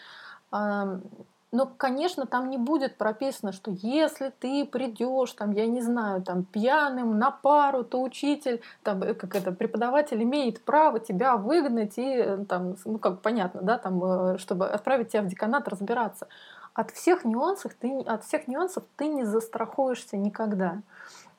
[1.53, 6.45] Но, конечно, там не будет прописано, что если ты придешь, там, я не знаю, там,
[6.45, 12.11] пьяным на пару, то учитель, там, э, как это, преподаватель имеет право тебя выгнать и,
[12.11, 16.27] э, там, ну, как понятно, да, там, э, чтобы отправить тебя в деканат разбираться
[16.73, 20.81] от всех нюансов ты, от всех нюансов ты не застрахуешься никогда.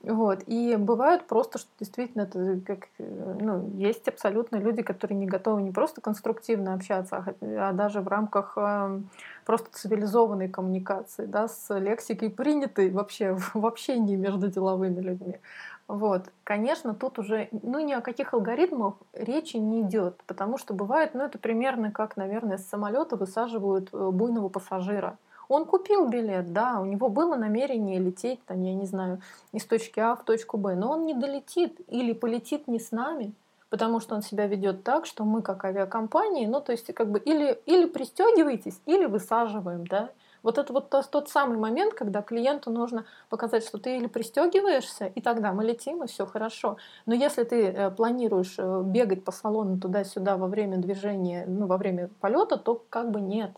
[0.07, 0.43] Вот.
[0.47, 5.71] И бывает просто, что действительно это как, ну, есть абсолютно люди, которые не готовы не
[5.71, 9.01] просто конструктивно общаться, а, а даже в рамках э,
[9.47, 15.39] просто цивилизованной коммуникации, да, с лексикой принятой вообще в общении между деловыми людьми.
[15.87, 16.31] Вот.
[16.45, 21.25] Конечно, тут уже ну, ни о каких алгоритмах речи не идет, потому что бывает, ну
[21.25, 25.19] это примерно как, наверное, с самолета высаживают э, буйного пассажира.
[25.49, 29.21] Он купил билет, да, у него было намерение лететь, там, я не знаю,
[29.53, 33.35] из точки А в точку Б, но он не долетит или полетит не с нами,
[33.69, 37.19] потому что он себя ведет так, что мы как авиакомпания, ну то есть как бы
[37.19, 40.11] или, или пристегивайтесь, или высаживаем, да.
[40.45, 45.21] Вот это вот тот, самый момент, когда клиенту нужно показать, что ты или пристегиваешься, и
[45.21, 46.77] тогда мы летим, и все хорошо.
[47.07, 51.77] Но если ты э, планируешь э, бегать по салону туда-сюда во время движения, ну, во
[51.77, 53.51] время полета, то как бы нет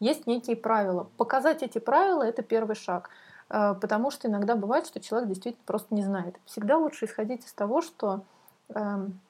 [0.00, 1.08] есть некие правила.
[1.18, 3.10] Показать эти правила– это первый шаг.
[3.50, 6.36] Э, потому что иногда бывает, что человек действительно просто не знает.
[6.46, 8.22] Всегда лучше исходить из того, что
[8.70, 9.20] эм,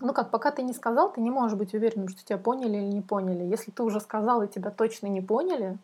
[0.00, 2.92] ну как, пока ты не сказал, ты не можешь быть уверенным, что тебя поняли или
[2.92, 3.44] не поняли.
[3.44, 5.78] Если ты уже сказал и тебя точно не поняли,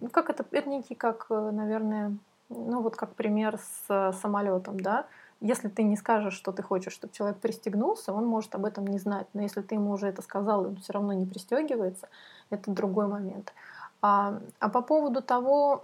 [0.00, 2.16] ну как это, это некий, как, э, наверное,
[2.48, 5.06] ну вот как пример с э, самолетом, да,
[5.40, 8.98] если ты не скажешь, что ты хочешь, чтобы человек пристегнулся, он может об этом не
[8.98, 9.28] знать.
[9.34, 12.08] Но если ты ему уже это сказал, и он все равно не пристегивается,
[12.50, 13.52] это другой момент.
[14.02, 15.80] А, а по поводу того,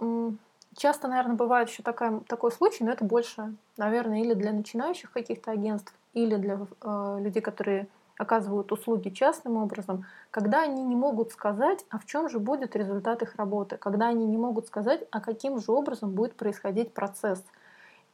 [0.75, 5.51] часто, наверное, бывает еще такая, такой случай, но это больше, наверное, или для начинающих каких-то
[5.51, 11.85] агентств, или для э, людей, которые оказывают услуги частным образом, когда они не могут сказать,
[11.89, 15.59] а в чем же будет результат их работы, когда они не могут сказать, а каким
[15.59, 17.43] же образом будет происходить процесс–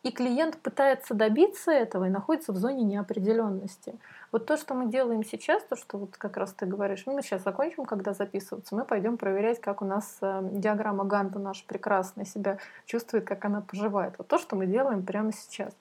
[0.04, 3.94] и клиент пытается добиться этого и находится в зоне неопределенности.
[4.32, 7.44] Вот то, что мы делаем сейчас, то, что вот как раз ты говоришь, мы сейчас
[7.44, 12.58] закончим, когда записываться, мы пойдем проверять, как у нас э, диаграмма Ганта наша прекрасная себя
[12.86, 14.16] чувствует, как она поживает.
[14.18, 15.74] Вот то, что мы делаем прямо сейчас.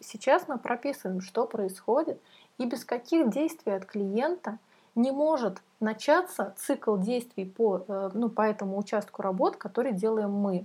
[0.00, 2.20] Сейчас мы прописываем, что происходит,
[2.58, 4.58] и без каких действий от клиента
[4.94, 10.64] не может начаться цикл действий по, э, ну, по этому участку работ, который делаем мы.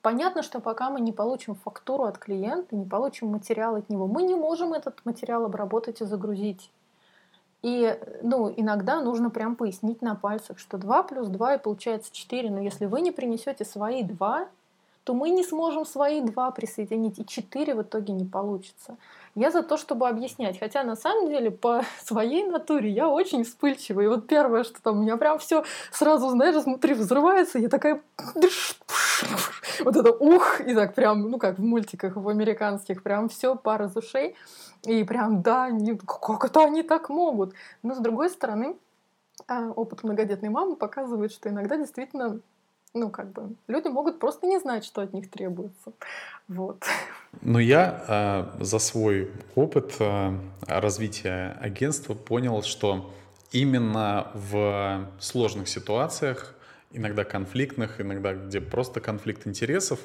[0.00, 4.22] Понятно, что пока мы не получим фактуру от клиента, не получим материал от него, мы
[4.22, 6.70] не можем этот материал обработать и загрузить.
[7.62, 12.50] И ну, иногда нужно прям пояснить на пальцах, что 2 плюс 2 и получается 4.
[12.50, 14.48] Но если вы не принесете свои 2,
[15.08, 18.98] то мы не сможем свои 2 присоединить, и 4 в итоге не получится.
[19.34, 20.58] Я за то, чтобы объяснять.
[20.58, 24.04] Хотя на самом деле по своей натуре я очень вспыльчивая.
[24.04, 28.02] И вот первое, что там у меня прям все сразу, знаешь, внутри взрывается, я такая
[29.80, 33.84] вот это ух, и так прям, ну как в мультиках, в американских, прям все пар
[33.84, 34.36] из ушей.
[34.84, 37.54] И прям, да, не, как это они так могут?
[37.82, 38.76] Но с другой стороны,
[39.46, 42.40] а, опыт многодетной мамы показывает, что иногда действительно
[42.98, 45.92] ну, как бы, люди могут просто не знать, что от них требуется.
[46.48, 46.84] Вот.
[47.42, 53.14] Но я э, за свой опыт э, развития агентства понял, что
[53.52, 56.54] именно в сложных ситуациях,
[56.92, 60.00] иногда конфликтных, иногда где просто конфликт интересов,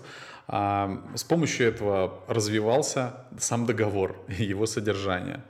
[0.48, 5.42] э, с помощью этого развивался сам договор и его содержание.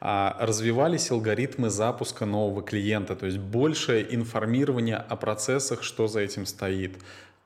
[0.00, 6.46] А, развивались алгоритмы запуска нового клиента, то есть больше информирования о процессах, что за этим
[6.46, 6.96] стоит.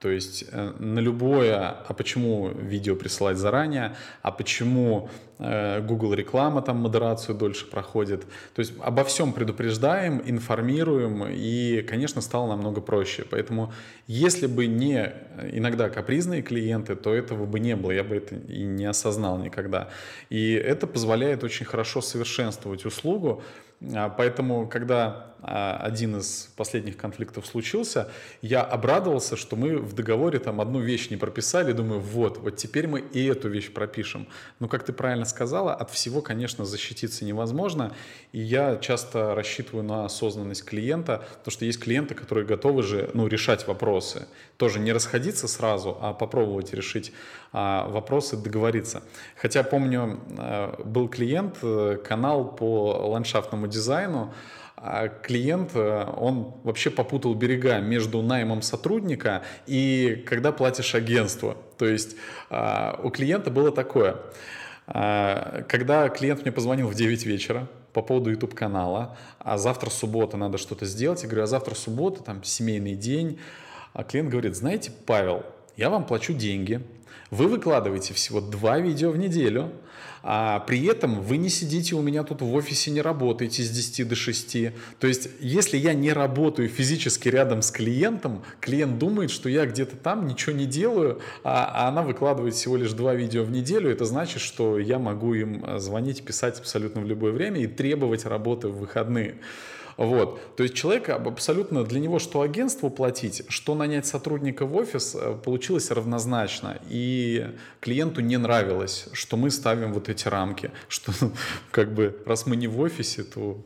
[0.03, 6.61] То есть э, на любое, а почему видео присылать заранее, а почему э, Google реклама
[6.61, 8.23] там модерацию дольше проходит.
[8.55, 13.25] То есть обо всем предупреждаем, информируем и, конечно, стало намного проще.
[13.31, 13.73] Поэтому
[14.09, 15.13] если бы не
[15.53, 19.89] иногда капризные клиенты, то этого бы не было, я бы это и не осознал никогда.
[20.31, 23.45] И это позволяет очень хорошо совершенствовать услугу,
[24.17, 28.09] Поэтому, когда а, один из последних конфликтов случился,
[28.43, 32.87] я обрадовался, что мы в договоре там одну вещь не прописали, думаю, вот, вот теперь
[32.87, 34.29] мы и эту вещь пропишем.
[34.61, 37.93] Но, как ты правильно сказала, от всего, конечно, защититься невозможно,
[38.31, 43.27] и я часто рассчитываю на осознанность клиента, потому что есть клиенты, которые готовы же, ну,
[43.27, 49.03] решать вопросы, тоже не расходиться сразу, а попробовать решить а, вопросы, договориться.
[49.37, 54.33] Хотя помню, а, был клиент, э, канал по ландшафтному дизайну,
[54.77, 61.57] а клиент, э, он вообще попутал берега между наймом сотрудника и когда платишь агентству.
[61.79, 62.17] То есть
[62.51, 64.17] а, у клиента было такое.
[64.87, 70.37] А, когда клиент мне позвонил в 9 вечера, по поводу YouTube канала, а завтра суббота,
[70.37, 71.23] надо что-то сделать.
[71.23, 73.39] Я говорю, а завтра суббота, там семейный день.
[73.93, 75.45] А клиент говорит, знаете, Павел,
[75.77, 76.81] я вам плачу деньги,
[77.31, 79.73] вы выкладываете всего два видео в неделю,
[80.23, 84.09] а при этом вы не сидите у меня тут в офисе, не работаете с 10
[84.09, 84.57] до 6.
[85.01, 89.97] То есть, если я не работаю физически рядом с клиентом, клиент думает, что я где-то
[89.97, 93.91] там ничего не делаю, а, а она выкладывает всего лишь два видео в неделю.
[93.91, 98.69] Это значит, что я могу им звонить, писать абсолютно в любое время и требовать работы
[98.69, 99.37] в выходные.
[99.97, 100.57] Вот.
[100.57, 105.37] То есть человек абсолютно для него, что агентству платить, что нанять сотрудника в офис, э,
[105.45, 106.79] получилось равнозначно.
[106.89, 107.47] И
[107.81, 111.13] клиенту не нравилось, что мы ставим вот эти рамки, что
[111.71, 113.65] как бы раз мы не в офисе, то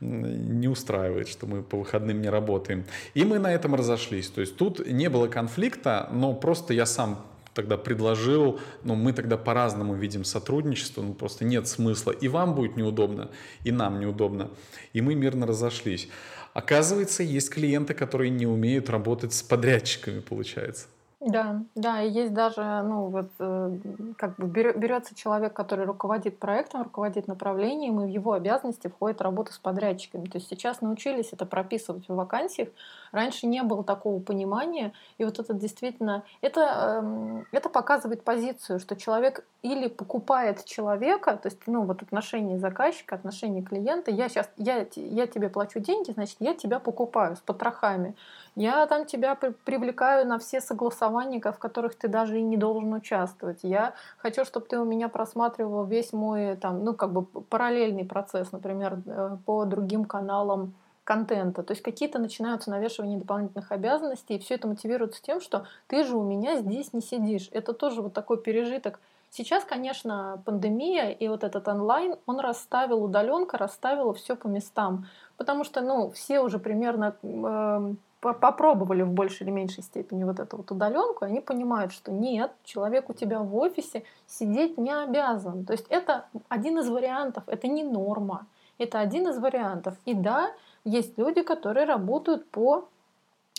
[0.00, 2.84] не устраивает, что мы по выходным не работаем.
[3.14, 4.28] И мы на этом разошлись.
[4.28, 7.26] То есть тут не было конфликта, но просто я сам
[7.58, 12.12] тогда предложил, но мы тогда по-разному видим сотрудничество, ну просто нет смысла.
[12.12, 13.32] И вам будет неудобно,
[13.64, 14.50] и нам неудобно.
[14.92, 16.08] И мы мирно разошлись.
[16.54, 20.86] Оказывается, есть клиенты, которые не умеют работать с подрядчиками, получается.
[21.20, 23.76] Да, да, и есть даже, ну вот, э,
[24.16, 29.52] как бы берется человек, который руководит проектом, руководит направлением, и в его обязанности входит работа
[29.52, 30.26] с подрядчиками.
[30.26, 32.68] То есть сейчас научились это прописывать в вакансиях.
[33.12, 38.96] Раньше не было такого понимания, и вот это действительно, это, эм, это показывает позицию, что
[38.96, 44.86] человек или покупает человека, то есть, ну вот отношение заказчика, отношение клиента, я сейчас, я,
[44.94, 48.14] я тебе плачу деньги, значит, я тебя покупаю с потрохами.
[48.54, 53.60] Я там тебя привлекаю на все согласования, в которых ты даже и не должен участвовать.
[53.62, 58.50] Я хочу, чтобы ты у меня просматривал весь мой там, ну, как бы параллельный процесс,
[58.50, 60.74] например, э, по другим каналам
[61.08, 61.62] контента.
[61.62, 66.14] То есть какие-то начинаются навешивания дополнительных обязанностей, и все это мотивируется тем, что ты же
[66.14, 67.48] у меня здесь не сидишь.
[67.50, 69.00] Это тоже вот такой пережиток.
[69.30, 75.06] Сейчас, конечно, пандемия и вот этот онлайн, он расставил, удаленка расставила все по местам.
[75.38, 80.58] Потому что, ну, все уже примерно э, попробовали в большей или меньшей степени вот эту
[80.58, 85.64] вот удаленку, они понимают, что нет, человек у тебя в офисе сидеть не обязан.
[85.64, 89.94] То есть это один из вариантов, это не норма, это один из вариантов.
[90.04, 90.50] И да,
[90.88, 92.88] есть люди, которые работают по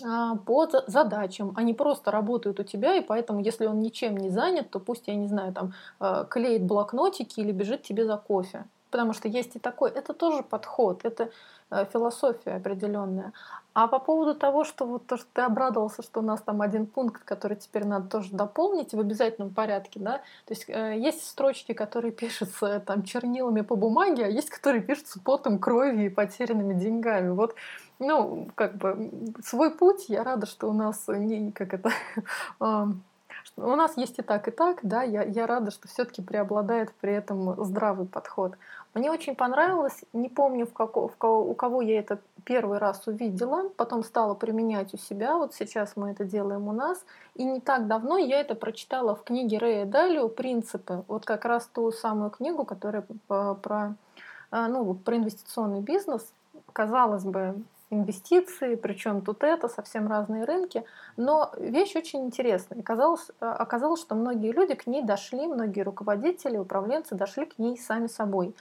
[0.04, 1.54] а, по задачам.
[1.56, 5.16] Они просто работают у тебя, и поэтому, если он ничем не занят, то пусть, я
[5.16, 8.66] не знаю, там а, клеит блокнотики или бежит тебе за кофе.
[8.92, 11.30] Потому что есть и такой, это тоже подход, это
[11.70, 13.34] э, философия определенная.
[13.74, 16.88] А по поводу того, что вот то, что ты обрадовался, что у нас там один
[16.88, 21.74] пункт, который теперь надо тоже дополнить в обязательном порядке, да, то есть э, есть строчки,
[21.74, 27.30] которые пишутся там чернилами по бумаге, а есть, которые пишутся потом, кровью и потерянными деньгами.
[27.30, 27.56] Вот,
[28.00, 29.12] ну, как бы
[29.46, 31.92] свой путь, я рада, что у нас не, как это,
[32.60, 37.14] у нас есть и так, и так, да, я, я рада, что все-таки преобладает при
[37.14, 38.56] этом здравый подход.
[38.96, 43.06] Мне очень понравилось, не помню, в како, в кого, у кого я это первый раз
[43.06, 47.60] увидела, потом стала применять у себя, вот сейчас мы это делаем у нас, и не
[47.60, 52.32] так давно я это прочитала в книге Рэя Далио «Принципы», вот как раз ту самую
[52.32, 53.94] книгу, которая про,
[54.50, 56.34] а, ну, про инвестиционный бизнес,
[56.74, 60.84] казалось бы, инвестиции, причем тут это, совсем разные рынки.
[61.18, 62.80] Но вещь очень интересная.
[62.80, 67.78] Оказалось, э, оказалось, что многие люди к ней дошли, многие руководители, управленцы дошли к ней
[67.78, 68.56] сами собой.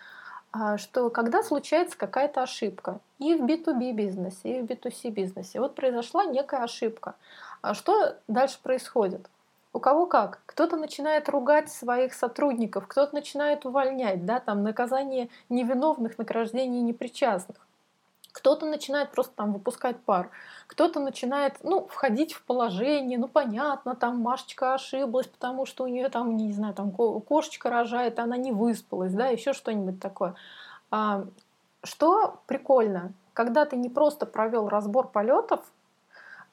[0.50, 5.74] А, что когда случается какая-то ошибка и в B2B бизнесе, и в B2C бизнесе, вот
[5.74, 7.14] произошла некая ошибка.
[7.60, 9.28] А что дальше происходит?
[9.74, 10.40] У кого как?
[10.46, 17.58] Кто-то начинает ругать своих сотрудников, кто-то начинает увольнять, да, там наказание невиновных, награждение непричастных.
[18.32, 20.30] Кто-то начинает просто там выпускать пар,
[20.68, 26.08] кто-то начинает, ну, входить в положение, ну, понятно, там Машечка ошиблась, потому что у нее
[26.10, 30.34] там, не знаю, там кошечка рожает, она не выспалась, да, еще что-нибудь такое.
[30.90, 31.24] А,
[31.82, 35.60] что прикольно, когда ты не просто провел разбор полетов,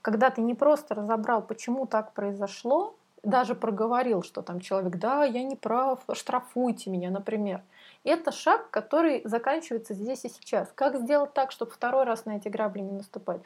[0.02, 5.44] когда ты не просто разобрал, почему так произошло, даже проговорил, что там человек, да, я
[5.44, 7.62] не прав, штрафуйте меня, например.
[8.06, 10.70] Это шаг, который заканчивается здесь и сейчас.
[10.74, 13.42] Как сделать так, чтобы второй раз на эти грабли не наступать?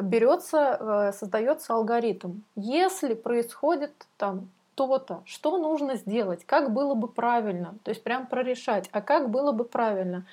[0.00, 2.40] Берется, э, создается алгоритм.
[2.56, 8.88] Если происходит там то-то, что нужно сделать, как было бы правильно, то есть прям прорешать,
[8.92, 10.26] а как было бы правильно.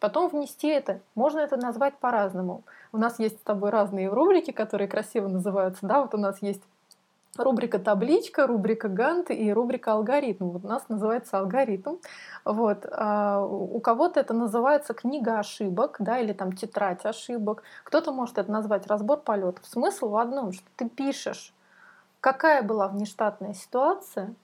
[0.00, 1.00] Потом внести это.
[1.14, 2.64] Можно это назвать по-разному.
[2.92, 5.86] У нас есть с тобой разные рубрики, которые красиво называются.
[5.86, 6.62] Да, вот у нас есть
[7.38, 10.50] рубрика табличка, рубрика гант и рубрика алгоритм.
[10.50, 11.96] Вот у нас называется алгоритм.
[12.44, 12.86] Вот.
[12.90, 17.62] А у кого-то это называется книга ошибок, да, или там тетрадь ошибок.
[17.84, 19.64] Кто-то может это назвать разбор полетов.
[19.66, 21.52] Смысл в одном, что ты пишешь,
[22.20, 24.34] какая была внештатная ситуация,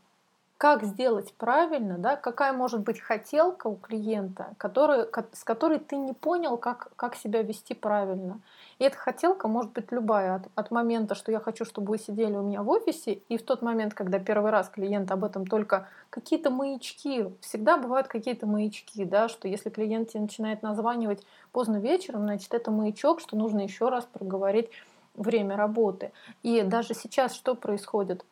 [0.62, 6.12] как сделать правильно, да, какая может быть хотелка у клиента, который, с которой ты не
[6.12, 8.40] понял, как, как себя вести правильно.
[8.78, 12.36] И эта хотелка может быть любая, от, от момента, что я хочу, чтобы вы сидели
[12.36, 15.88] у меня в офисе, и в тот момент, когда первый раз клиент об этом только
[16.10, 22.20] какие-то маячки, всегда бывают какие-то маячки, да, что если клиент тебе начинает названивать поздно вечером,
[22.20, 24.70] значит, это маячок, что нужно еще раз проговорить
[25.16, 26.12] время работы.
[26.44, 28.24] И даже сейчас что происходит?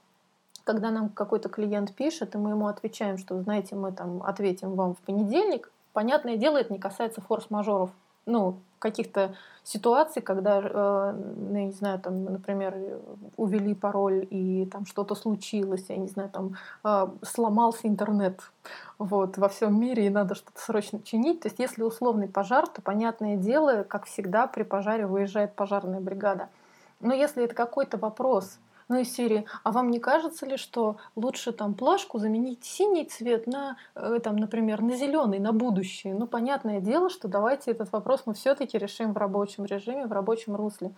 [0.65, 4.95] Когда нам какой-то клиент пишет, и мы ему отвечаем, что, знаете, мы там ответим вам
[4.95, 7.91] в понедельник, понятное дело, это не касается форс-мажоров,
[8.27, 12.75] ну, каких-то ситуаций, когда, э, ну, я не знаю, там, например,
[13.37, 18.41] увели пароль и там что-то случилось, я не знаю, там э, сломался интернет
[18.99, 21.41] вот, во всем мире и надо что-то срочно чинить.
[21.41, 26.49] То есть если условный пожар, то, понятное дело, как всегда, при пожаре выезжает пожарная бригада.
[27.01, 28.59] Но если это какой-то вопрос,
[28.91, 33.47] ну из серии, а вам не кажется ли, что лучше там плашку заменить синий цвет
[33.47, 36.13] на, э, там, например, на зеленый, на будущее?
[36.13, 40.57] Ну, понятное дело, что давайте этот вопрос мы все-таки решим в рабочем режиме, в рабочем
[40.57, 40.91] русле.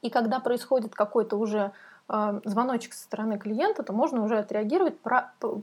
[0.00, 1.72] И когда происходит какой-то уже
[2.08, 4.94] э, звоночек со стороны клиента, то можно уже отреагировать,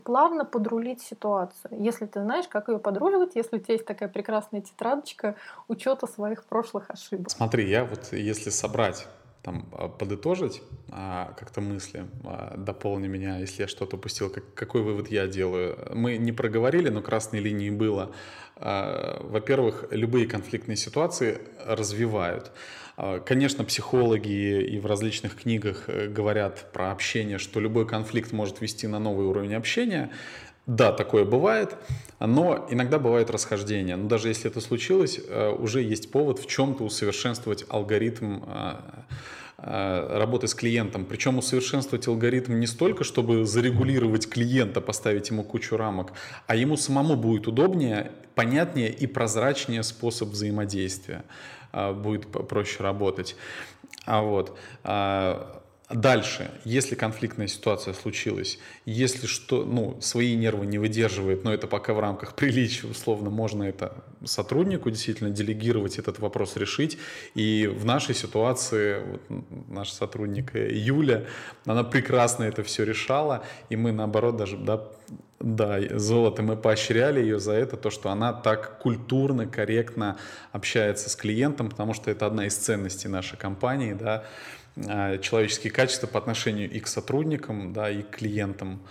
[0.04, 1.72] плавно подрулить ситуацию.
[1.80, 5.34] Если ты знаешь, как ее подруливать, если у тебя есть такая прекрасная тетрадочка
[5.68, 7.32] учета своих прошлых ошибок.
[7.32, 9.08] Смотри, я вот если собрать
[9.44, 14.82] там а, подытожить а, как-то мысли, а, дополни меня, если я что-то упустил, как, какой
[14.82, 15.78] вывод я делаю.
[15.94, 18.14] Мы не проговорили, но красной линии было.
[18.56, 22.52] А, во-первых, любые конфликтные ситуации развивают.
[22.96, 28.62] А, конечно, психологи и в различных книгах э, говорят про общение, что любой конфликт может
[28.62, 30.12] вести на новый уровень общения.
[30.66, 31.76] Да, такое бывает,
[32.22, 33.98] но иногда бывает расхождение.
[33.98, 38.76] Но даже если это случилось, э, уже есть повод в чем-то усовершенствовать алгоритм э,
[39.58, 41.04] э, работы с клиентом.
[41.04, 46.14] Причем усовершенствовать алгоритм не столько, чтобы зарегулировать клиента, поставить ему кучу рамок,
[46.48, 51.26] а ему самому будет удобнее, понятнее и прозрачнее способ взаимодействия.
[51.74, 53.36] Будет проще работать.
[54.06, 54.58] А вот.
[55.94, 61.94] Дальше, если конфликтная ситуация случилась, если что, ну, свои нервы не выдерживает, но это пока
[61.94, 66.98] в рамках приличия, условно, можно это сотруднику действительно делегировать, этот вопрос решить.
[67.36, 69.22] И в нашей ситуации вот,
[69.68, 71.26] наш сотрудник Юля,
[71.66, 74.90] она прекрасно это все решала, и мы наоборот даже, да,
[75.40, 80.18] да, золото, мы поощряли ее за это, то, что она так культурно, корректно
[80.52, 84.24] общается с клиентом, потому что это одна из ценностей нашей компании, да,
[84.76, 88.82] человеческие качества по отношению и к сотрудникам, да, и к клиентам.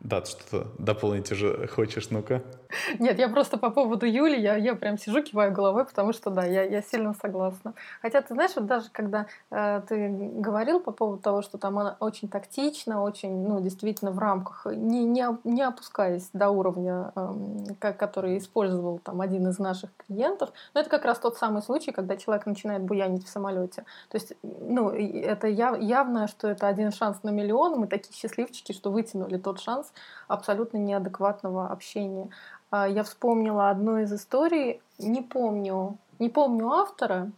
[0.00, 2.42] Да, что-то дополнить уже хочешь, ну-ка.
[2.98, 6.44] Нет, я просто по поводу Юли, я, я прям сижу, киваю головой, потому что, да,
[6.44, 7.74] я, я сильно согласна.
[8.00, 11.96] Хотя, ты знаешь, вот даже когда э, ты говорил по поводу того, что там она
[12.00, 18.38] очень тактична, очень, ну, действительно в рамках, не, не, не опускаясь до уровня, э, который
[18.38, 22.46] использовал там один из наших клиентов, но это как раз тот самый случай, когда человек
[22.46, 23.84] начинает буянить в самолете.
[24.08, 28.72] То есть, ну, это яв, явно, что это один шанс на миллион, мы такие счастливчики,
[28.72, 29.92] что вытянули тот шанс,
[30.28, 32.28] абсолютно неадекватного общения.
[32.72, 37.30] А, я вспомнила одну из историй, не помню, не помню автора,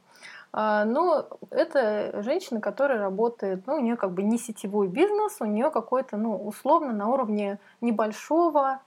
[0.53, 5.45] а, но это женщина, которая работает, ну, у нее как бы не сетевой бизнес, у
[5.45, 8.79] нее какой-то, ну, условно на уровне небольшого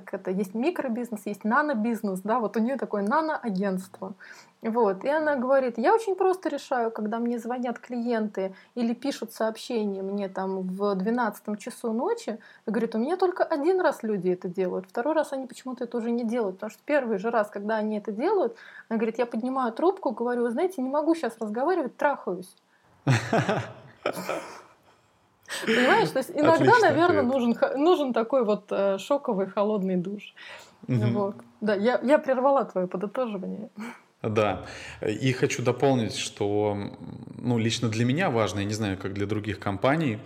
[0.00, 4.14] как это, есть микробизнес, есть нанобизнес, да, вот у нее такое наноагентство.
[4.62, 10.02] Вот, и она говорит, я очень просто решаю, когда мне звонят клиенты или пишут сообщения
[10.02, 14.86] мне там в 12 часу ночи, говорит, у меня только один раз люди это делают,
[14.88, 17.98] второй раз они почему-то это уже не делают, потому что первый же раз, когда они
[17.98, 18.56] это делают,
[18.88, 22.56] она говорит, я поднимаю трубку, говорю, знаете, не могу сейчас разговаривать, трахаюсь.
[25.66, 30.34] Понимаешь, то есть иногда, наверное, нужен, нужен такой вот э, шоковый холодный душ.
[30.88, 31.06] Угу.
[31.12, 31.36] Вот.
[31.60, 33.70] Да, я, я прервала твое подытоживание.
[34.22, 34.64] Да,
[35.02, 36.76] и хочу дополнить, что
[37.36, 40.18] ну, лично для меня важно, я не знаю, как для других компаний,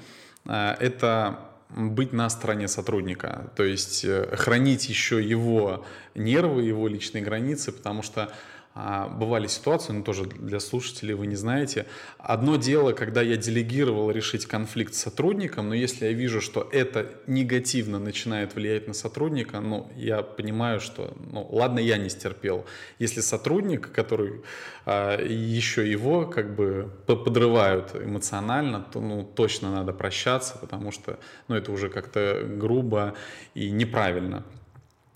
[0.47, 1.39] э, это
[1.71, 8.03] быть на стороне сотрудника, то есть э, хранить еще его нервы, его личные границы, потому
[8.03, 8.33] что
[8.75, 11.87] бывали ситуации, но тоже для слушателей вы не знаете.
[12.19, 17.11] Одно дело, когда я делегировал решить конфликт с сотрудником, но если я вижу, что это
[17.27, 22.67] негативно начинает влиять на сотрудника, ну, я понимаю, что, ну, ладно, я не стерпел.
[23.01, 24.43] Если сотрудник, который
[24.87, 31.57] а, еще его как бы подрывают эмоционально, то, ну, точно надо прощаться, потому что, ну,
[31.57, 33.15] это уже как-то грубо
[33.55, 34.45] и неправильно.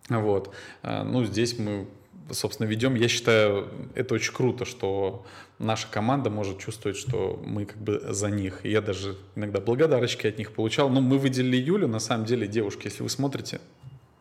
[0.08, 0.52] Вот.
[0.82, 1.86] А, ну, здесь мы
[2.32, 2.94] собственно, ведем.
[2.94, 5.24] Я считаю, это очень круто, что
[5.58, 8.64] наша команда может чувствовать, что мы как бы за них.
[8.64, 10.90] Я даже иногда благодарочки от них получал.
[10.90, 13.60] Но мы выделили Юлю, на самом деле, девушки, если вы смотрите,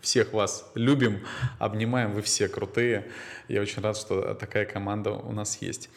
[0.01, 1.25] всех вас любим,
[1.59, 3.07] обнимаем, вы все крутые.
[3.47, 5.89] Я очень рад, что такая команда у нас есть.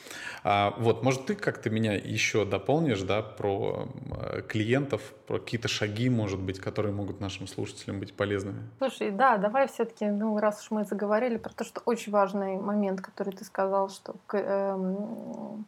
[0.43, 6.11] А, вот, может, ты как-то меня еще дополнишь, да, про э, клиентов, про какие-то шаги,
[6.11, 8.69] может быть, которые могут нашим слушателям быть полезными?
[8.79, 13.01] Слушай, да, давай все-таки, ну, раз уж мы заговорили про то, что очень важный момент,
[13.01, 15.65] который ты сказал, что эм,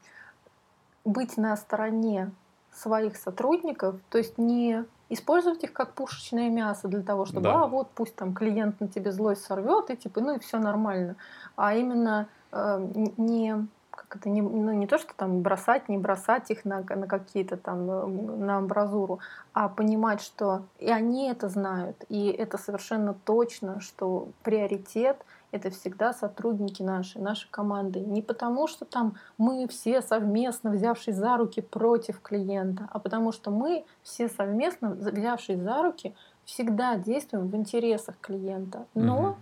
[1.05, 2.33] быть на стороне
[2.73, 7.63] своих сотрудников, то есть не использовать их как пушечное мясо для того, чтобы, да.
[7.63, 11.17] а вот пусть там клиент на тебе злость сорвет, и типа, ну и все нормально.
[11.57, 16.51] А именно э, не как это не, ну, не то, что там бросать, не бросать
[16.51, 19.21] их на, на какие-то там, э, на амбразуру,
[19.55, 25.17] а понимать, что и они это знают, и это совершенно точно, что приоритет—
[25.57, 28.01] это всегда сотрудники наши, нашей команды.
[28.01, 33.51] Не потому, что там мы все совместно, взявшись за руки против клиента, а потому что
[33.51, 38.87] мы все совместно, взявшись за руки, всегда действуем в интересах клиента.
[38.95, 39.37] Но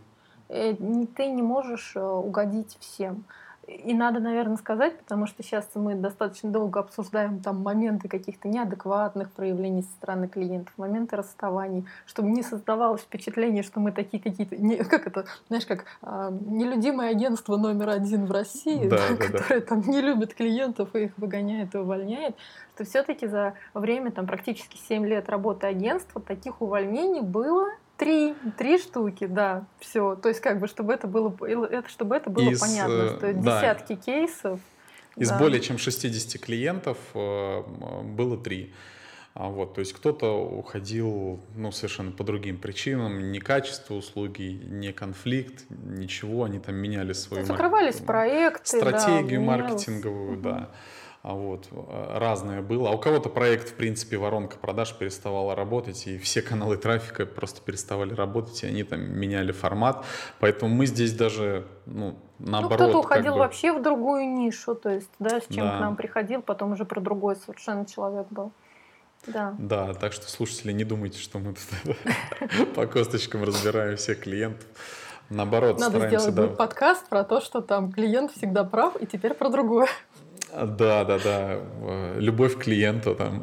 [0.48, 1.06] угу.
[1.16, 3.24] ты не можешь э, угодить всем.
[3.66, 9.32] И надо, наверное, сказать, потому что сейчас мы достаточно долго обсуждаем там моменты каких-то неадекватных
[9.32, 14.76] проявлений со стороны клиентов, моменты расставаний, чтобы не создавалось впечатление, что мы такие какие-то, не,
[14.84, 19.66] как это, знаешь, как а, нелюдимое агентство номер один в России, да, да, которое да.
[19.66, 22.36] там не любит клиентов и их выгоняет и увольняет,
[22.74, 28.78] что все-таки за время там практически 7 лет работы агентства таких увольнений было Три, три
[28.78, 30.16] штуки, да, все.
[30.16, 33.32] То есть как бы, чтобы это было, это, чтобы это было Из, понятно, э, что
[33.34, 33.60] да.
[33.60, 34.60] десятки кейсов.
[35.16, 35.38] Из да.
[35.38, 37.62] более чем 60 клиентов э,
[38.02, 38.72] было три.
[39.34, 44.92] А вот, то есть кто-то уходил ну, совершенно по другим причинам, не качество услуги, не
[44.92, 48.06] конфликт, ничего, они там меняли свою Закрывались марк...
[48.06, 50.40] проекты, стратегию да, маркетинговую, угу.
[50.40, 50.70] да.
[51.24, 52.90] А вот, э, разное было.
[52.90, 57.62] А у кого-то проект, в принципе, воронка продаж переставала работать, и все каналы трафика просто
[57.62, 60.04] переставали работать, и они там меняли формат.
[60.38, 62.78] Поэтому мы здесь даже, ну, наоборот...
[62.78, 63.38] Ну, кто-то уходил бы...
[63.38, 65.78] вообще в другую нишу, то есть, да, с чем да.
[65.78, 68.52] к нам приходил, потом уже про другой совершенно человек был.
[69.26, 69.54] Да.
[69.58, 74.66] Да, так что, слушатели, не думайте, что мы тут по косточкам разбираем всех клиентов.
[75.30, 76.30] Наоборот, Надо стараемся...
[76.30, 76.56] сделать да...
[76.56, 79.88] подкаст про то, что там клиент всегда прав, и теперь про другое.
[80.54, 81.60] Да, да, да.
[82.16, 83.42] Любовь к клиенту там.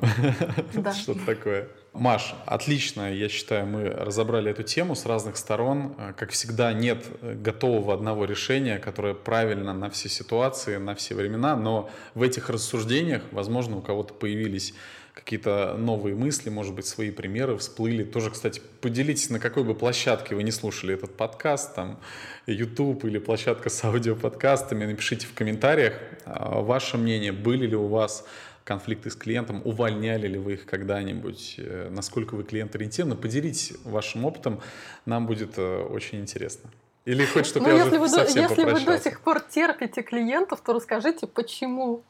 [0.73, 0.93] Да.
[0.93, 1.67] Что-то такое.
[1.93, 5.93] Маш, отлично, я считаю, мы разобрали эту тему с разных сторон.
[6.15, 11.89] Как всегда, нет готового одного решения, которое правильно на все ситуации, на все времена, но
[12.15, 14.73] в этих рассуждениях, возможно, у кого-то появились
[15.13, 18.03] какие-то новые мысли, может быть, свои примеры всплыли.
[18.03, 21.99] Тоже, кстати, поделитесь, на какой бы площадке вы не слушали этот подкаст, там,
[22.47, 25.93] YouTube или площадка с аудиоподкастами, напишите в комментариях
[26.25, 28.25] а, ваше мнение, были ли у вас
[28.63, 34.61] конфликты с клиентом, увольняли ли вы их когда-нибудь, э, насколько вы клиент-ориентированы, поделитесь вашим опытом,
[35.05, 36.69] нам будет э, очень интересно.
[37.05, 40.03] Или хоть, чтобы ну, я если уже вы, совсем Если вы до сих пор терпите
[40.03, 42.03] клиентов, то расскажите, почему.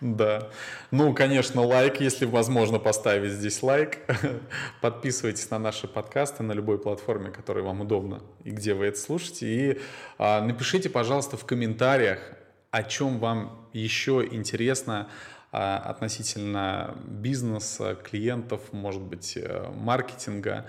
[0.00, 0.48] Да.
[0.90, 3.98] Ну, конечно, лайк, если возможно, поставить здесь лайк.
[4.80, 9.46] Подписывайтесь на наши подкасты на любой платформе, которая вам удобна и где вы это слушаете.
[9.46, 9.80] И
[10.18, 12.18] а, напишите, пожалуйста, в комментариях,
[12.70, 15.08] о чем вам еще интересно
[15.50, 20.66] а, относительно бизнеса, клиентов, может быть, э, маркетинга.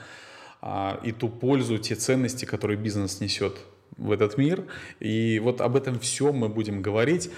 [0.62, 3.58] а, и ту пользу, те ценности, которые бизнес несет
[3.98, 4.66] в этот мир.
[5.00, 7.30] И вот об этом все мы будем говорить.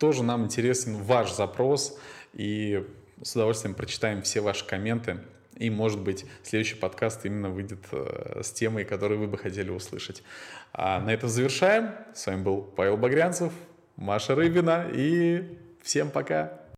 [0.00, 1.98] Тоже нам интересен ваш запрос,
[2.32, 2.86] и
[3.22, 5.18] с удовольствием прочитаем все ваши комменты.
[5.56, 10.22] И, может быть, следующий подкаст именно выйдет э, с темой, которую вы бы хотели услышать.
[10.72, 11.90] А на этом завершаем.
[12.14, 13.52] С вами был Павел Багрянцев,
[13.96, 16.59] Маша Рыбина и всем пока.